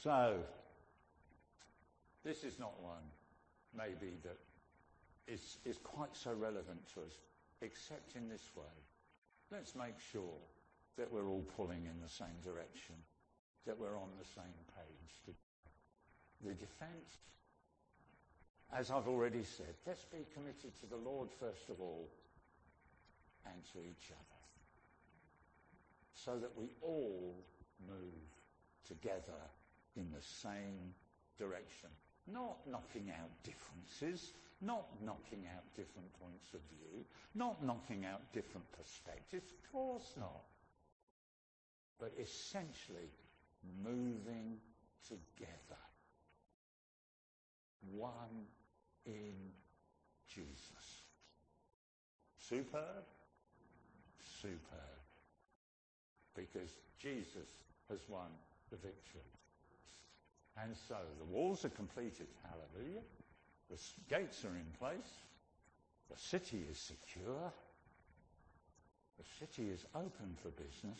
So, 0.02 0.38
this 2.24 2.44
is 2.44 2.59
not 2.59 2.80
one, 2.83 3.04
maybe, 3.76 4.16
that 4.24 4.38
is, 5.26 5.59
is 5.64 5.78
quite 5.83 6.14
so 6.16 6.33
relevant 6.33 6.80
to 6.94 7.00
us, 7.00 7.18
except 7.61 8.16
in 8.16 8.28
this 8.28 8.50
way. 8.56 8.76
Let's 9.50 9.74
make 9.74 9.98
sure 10.12 10.38
that 10.96 11.12
we're 11.12 11.28
all 11.28 11.44
pulling 11.56 11.85
in 11.85 12.00
the 12.02 12.09
same 12.09 12.40
direction, 12.42 12.94
that 13.66 13.78
we're 13.78 13.96
on 13.96 14.09
the 14.18 14.24
same 14.24 14.56
page. 14.74 15.35
The 16.42 16.54
defence, 16.54 17.20
as 18.72 18.90
I've 18.90 19.09
already 19.09 19.44
said, 19.44 19.74
let's 19.87 20.06
be 20.06 20.24
committed 20.33 20.74
to 20.80 20.87
the 20.87 20.96
Lord 20.96 21.28
first 21.38 21.68
of 21.68 21.80
all 21.80 22.09
and 23.44 23.62
to 23.72 23.80
each 23.80 24.11
other 24.11 24.39
so 26.24 26.38
that 26.38 26.50
we 26.56 26.70
all 26.83 27.35
move 27.88 28.28
together 28.87 29.40
in 29.96 30.11
the 30.11 30.22
same 30.22 30.94
direction. 31.38 31.90
Not 32.26 32.59
knocking 32.66 33.11
out 33.11 33.30
differences, 33.42 34.33
not 34.61 34.87
knocking 35.02 35.46
out 35.56 35.64
different 35.74 36.09
points 36.20 36.52
of 36.54 36.61
view, 36.68 37.04
not 37.35 37.64
knocking 37.64 38.04
out 38.04 38.20
different 38.33 38.66
perspectives, 38.72 39.52
of 39.52 39.72
course 39.72 40.14
not 40.18 40.42
but 42.00 42.12
essentially 42.18 43.11
moving 43.85 44.56
together. 45.06 45.80
One 47.92 48.46
in 49.04 49.35
Jesus. 50.26 51.04
Superb? 52.38 53.04
Superb. 54.40 54.99
Because 56.34 56.70
Jesus 56.98 57.48
has 57.88 58.00
won 58.08 58.28
the 58.70 58.76
victory. 58.76 59.26
And 60.62 60.76
so 60.88 60.96
the 61.18 61.24
walls 61.24 61.64
are 61.64 61.70
completed. 61.70 62.26
Hallelujah. 62.42 63.02
The 63.70 63.78
gates 64.08 64.44
are 64.44 64.56
in 64.56 64.66
place. 64.78 65.10
The 66.10 66.18
city 66.18 66.64
is 66.70 66.78
secure. 66.78 67.52
The 69.18 69.24
city 69.38 69.70
is 69.70 69.84
open 69.94 70.36
for 70.42 70.50
business. 70.50 70.98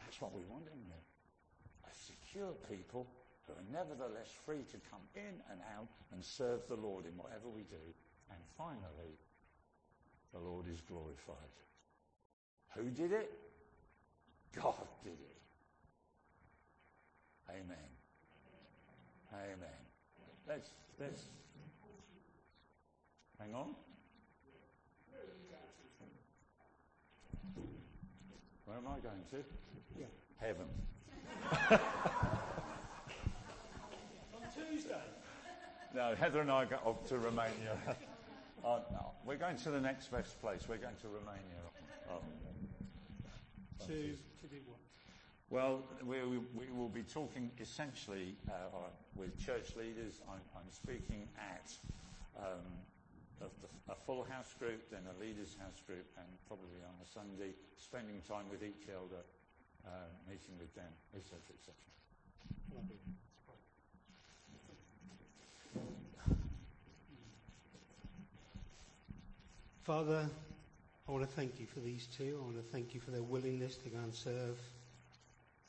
That's 0.00 0.20
what 0.20 0.34
we 0.34 0.42
want 0.50 0.66
in 0.66 0.80
there. 0.88 1.90
A 1.90 1.94
secure 1.94 2.52
people 2.68 3.06
who 3.46 3.52
are 3.54 3.72
nevertheless 3.72 4.28
free 4.44 4.64
to 4.70 4.78
come 4.90 5.04
in 5.14 5.40
and 5.50 5.60
out 5.76 5.88
and 6.12 6.22
serve 6.24 6.66
the 6.68 6.76
Lord 6.76 7.06
in 7.06 7.16
whatever 7.16 7.48
we 7.48 7.62
do. 7.62 7.84
And 8.30 8.40
finally, 8.56 9.16
the 10.32 10.40
Lord 10.40 10.66
is 10.70 10.80
glorified. 10.80 11.54
Who 12.76 12.84
did 12.90 13.12
it? 13.12 13.32
God 14.54 14.74
did 15.02 15.12
it. 15.12 15.38
Amen. 17.50 17.76
Amen. 19.32 19.80
Let's, 20.48 20.70
let's, 21.00 21.22
hang 23.38 23.54
on. 23.54 23.74
Where 28.64 28.76
am 28.76 28.86
I 28.88 28.98
going 28.98 29.22
to? 29.30 29.36
Yeah. 29.98 30.06
Heaven. 30.38 30.66
On 34.34 34.40
Tuesday. 34.52 34.94
No, 35.94 36.14
Heather 36.16 36.40
and 36.40 36.50
I 36.50 36.64
go 36.64 36.76
off 36.84 37.06
to 37.08 37.18
Romania. 37.18 37.78
Uh, 38.64 38.80
no, 38.92 39.10
we're 39.26 39.36
going 39.36 39.58
to 39.58 39.70
the 39.70 39.78
next 39.78 40.10
best 40.10 40.40
place. 40.40 40.62
We're 40.66 40.78
going 40.78 40.96
to 41.02 41.08
Romania. 41.08 41.60
Um, 42.10 42.22
to, 43.80 43.86
to 43.86 44.46
do 44.50 44.60
what? 44.66 44.78
Well, 45.50 45.82
we, 46.04 46.18
we, 46.54 46.66
will 46.74 46.88
be 46.88 47.02
talking 47.02 47.50
essentially 47.60 48.34
uh, 48.48 48.90
with 49.14 49.38
church 49.38 49.76
leaders. 49.76 50.20
I'm, 50.28 50.40
I'm 50.56 50.70
speaking 50.70 51.28
at 51.38 51.70
um, 52.38 52.64
a, 53.42 53.92
a 53.92 53.94
full 53.94 54.24
house 54.24 54.54
group, 54.58 54.90
then 54.90 55.02
a 55.06 55.20
leaders' 55.20 55.56
house 55.60 55.80
group, 55.86 56.06
and 56.16 56.26
probably 56.48 56.80
on 56.82 56.94
a 57.02 57.06
Sunday, 57.06 57.54
spending 57.76 58.20
time 58.26 58.46
with 58.50 58.62
each 58.62 58.88
elder, 58.88 59.22
uh, 59.86 59.90
meeting 60.28 60.56
with 60.58 60.74
them, 60.74 60.90
etc., 61.14 61.38
etc. 61.54 61.74
Father, 69.84 70.30
I 71.06 71.12
want 71.12 71.28
to 71.28 71.36
thank 71.36 71.60
you 71.60 71.66
for 71.66 71.80
these 71.80 72.06
two. 72.06 72.38
I 72.40 72.44
want 72.44 72.56
to 72.56 72.72
thank 72.72 72.94
you 72.94 73.00
for 73.00 73.10
their 73.10 73.22
willingness 73.22 73.76
to 73.78 73.90
go 73.90 73.98
and 73.98 74.14
serve 74.14 74.58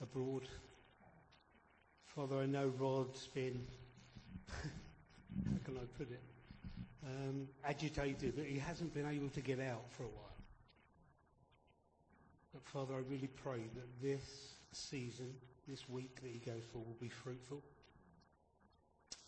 abroad. 0.01 0.43
Father, 2.05 2.37
I 2.37 2.45
know 2.45 2.71
Rod's 2.79 3.27
been, 3.27 3.67
how 4.49 5.57
can 5.65 5.75
I 5.75 5.83
put 5.97 6.09
it, 6.09 6.21
um, 7.05 7.49
agitated 7.65 8.37
that 8.37 8.45
he 8.45 8.57
hasn't 8.57 8.93
been 8.93 9.05
able 9.05 9.27
to 9.29 9.41
get 9.41 9.59
out 9.59 9.83
for 9.89 10.03
a 10.03 10.07
while. 10.07 10.35
But 12.53 12.63
Father, 12.63 12.93
I 12.93 12.99
really 13.11 13.29
pray 13.43 13.59
that 13.75 14.01
this 14.01 14.53
season, 14.71 15.33
this 15.67 15.89
week 15.89 16.15
that 16.21 16.31
he 16.31 16.39
goes 16.39 16.63
for 16.71 16.77
will 16.77 16.95
be 17.01 17.09
fruitful. 17.09 17.61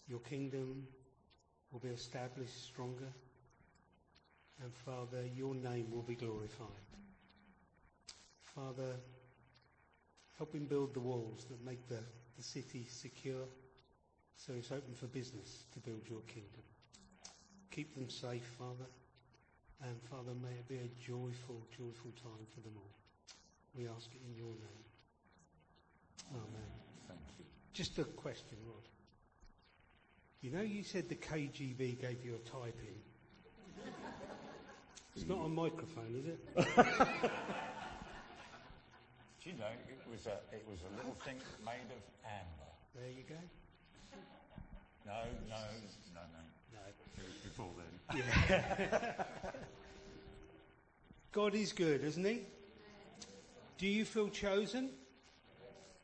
Your 0.08 0.20
kingdom 0.20 0.88
will 1.74 1.80
be 1.80 1.90
established 1.90 2.64
stronger. 2.66 3.12
And 4.64 4.74
Father, 4.74 5.24
your 5.36 5.54
name 5.54 5.92
will 5.92 6.02
be 6.02 6.16
glorified. 6.16 6.68
Father, 8.56 8.96
help 10.38 10.54
him 10.54 10.66
build 10.66 10.94
the 10.94 11.00
walls 11.00 11.46
that 11.50 11.64
make 11.64 11.88
the, 11.88 12.00
the 12.38 12.44
city 12.44 12.88
secure 12.90 13.46
so 14.36 14.54
it's 14.58 14.72
open 14.72 14.94
for 14.94 15.08
business 15.08 15.66
to 15.74 15.80
build 15.80 16.02
your 16.10 16.22
kingdom. 16.22 16.64
Keep 17.72 17.96
them 17.96 18.10
safe, 18.10 18.46
Father. 18.58 18.90
And 19.84 20.02
Father, 20.10 20.34
may 20.42 20.50
it 20.50 20.68
be 20.68 20.78
a 20.78 20.90
joyful, 21.00 21.62
joyful 21.78 22.12
time 22.24 22.46
for 22.54 22.62
them 22.62 22.74
all. 22.78 22.96
We 23.76 23.88
ask 23.88 24.10
it 24.14 24.22
in 24.28 24.36
your 24.36 24.54
name. 24.54 24.86
Amen. 26.32 26.72
Thank 27.08 27.20
you. 27.38 27.46
Just 27.74 28.00
a 28.00 28.04
question, 28.04 28.58
Rod. 28.66 28.88
You 30.42 30.52
know 30.52 30.62
you 30.62 30.84
said 30.84 31.10
the 31.10 31.16
KGB 31.16 32.02
gave 32.02 32.24
you 32.24 32.36
a 32.36 32.50
typing. 32.50 33.02
It's 35.18 35.28
not 35.28 35.44
a 35.46 35.50
microphone, 35.50 36.14
is 36.16 36.28
it? 36.28 36.38
Do 39.44 39.50
you 39.50 39.58
know, 39.58 39.66
it 39.90 40.12
was 40.12 40.28
a, 40.28 40.38
it 40.54 40.64
was 40.70 40.78
a 40.82 40.96
little 40.96 41.16
thing 41.26 41.38
made 41.66 41.90
of 41.90 42.04
amber. 42.24 42.70
There 42.94 43.10
you 43.10 43.24
go. 43.28 43.34
No, 45.08 45.24
no, 45.50 45.56
no, 46.14 46.22
no. 46.22 46.44
No. 46.72 46.82
It 47.18 47.24
was 47.26 47.34
before 47.44 47.74
then. 47.80 49.16
God 51.32 51.56
is 51.56 51.74
good, 51.74 52.04
isn't 52.04 52.24
he? 52.24 52.42
Do 53.80 53.88
you 53.88 54.06
feel 54.06 54.30
chosen? 54.30 54.92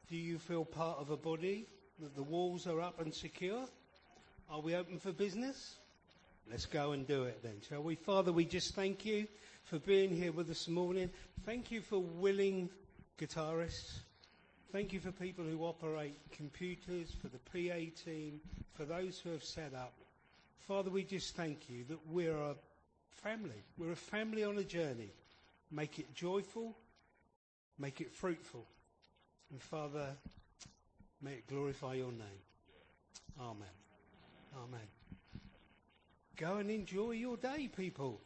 Do 0.10 0.16
you 0.16 0.40
feel 0.40 0.66
part 0.66 0.98
of 0.98 1.12
a 1.12 1.18
body? 1.18 1.68
That 2.00 2.16
the 2.16 2.24
walls 2.24 2.66
are 2.66 2.82
up 2.82 3.00
and 3.00 3.14
secure? 3.14 3.68
Are 4.50 4.60
we 4.60 4.74
open 4.74 4.98
for 4.98 5.12
business? 5.12 5.76
Let's 6.50 6.66
go 6.66 6.92
and 6.92 7.08
do 7.08 7.24
it 7.24 7.42
then, 7.42 7.62
shall 7.68 7.82
we? 7.82 7.96
Father, 7.96 8.32
we 8.32 8.46
just 8.46 8.76
thank 8.76 9.06
you 9.06 9.28
for 9.64 9.80
being 9.80 10.10
here 10.16 10.32
with 10.32 10.50
us 10.50 10.66
this 10.66 10.68
morning. 10.68 11.10
Thank 11.46 11.72
you 11.72 11.82
for 11.82 12.00
willing 12.00 12.70
guitarists. 13.18 14.00
Thank 14.72 14.92
you 14.92 15.00
for 15.00 15.12
people 15.12 15.46
who 15.46 15.64
operate 15.64 16.16
computers, 16.32 17.12
for 17.22 17.28
the 17.28 17.38
PA 17.38 17.92
team, 18.04 18.40
for 18.74 18.86
those 18.86 19.20
who 19.20 19.30
have 19.32 19.44
set 19.44 19.74
up. 19.74 19.94
Father, 20.68 20.90
we 20.90 21.04
just 21.04 21.36
thank 21.36 21.70
you 21.70 21.84
that 21.90 22.00
we're 22.10 22.36
a 22.36 22.56
family. 23.12 23.64
We're 23.78 23.92
a 23.92 23.96
family 23.96 24.44
on 24.44 24.58
a 24.58 24.64
journey. 24.64 25.12
Make 25.72 26.00
it 26.00 26.14
joyful, 26.14 26.76
make 27.80 28.02
it 28.02 28.12
fruitful. 28.12 28.66
And 29.52 29.62
Father, 29.62 30.08
may 31.22 31.34
it 31.34 31.48
glorify 31.48 31.96
your 31.96 32.12
name. 32.12 32.42
Amen. 33.40 33.68
Amen. 34.56 35.03
Go 36.36 36.58
and 36.58 36.72
enjoy 36.72 37.12
your 37.12 37.38
day, 37.38 37.70
people. 37.76 38.20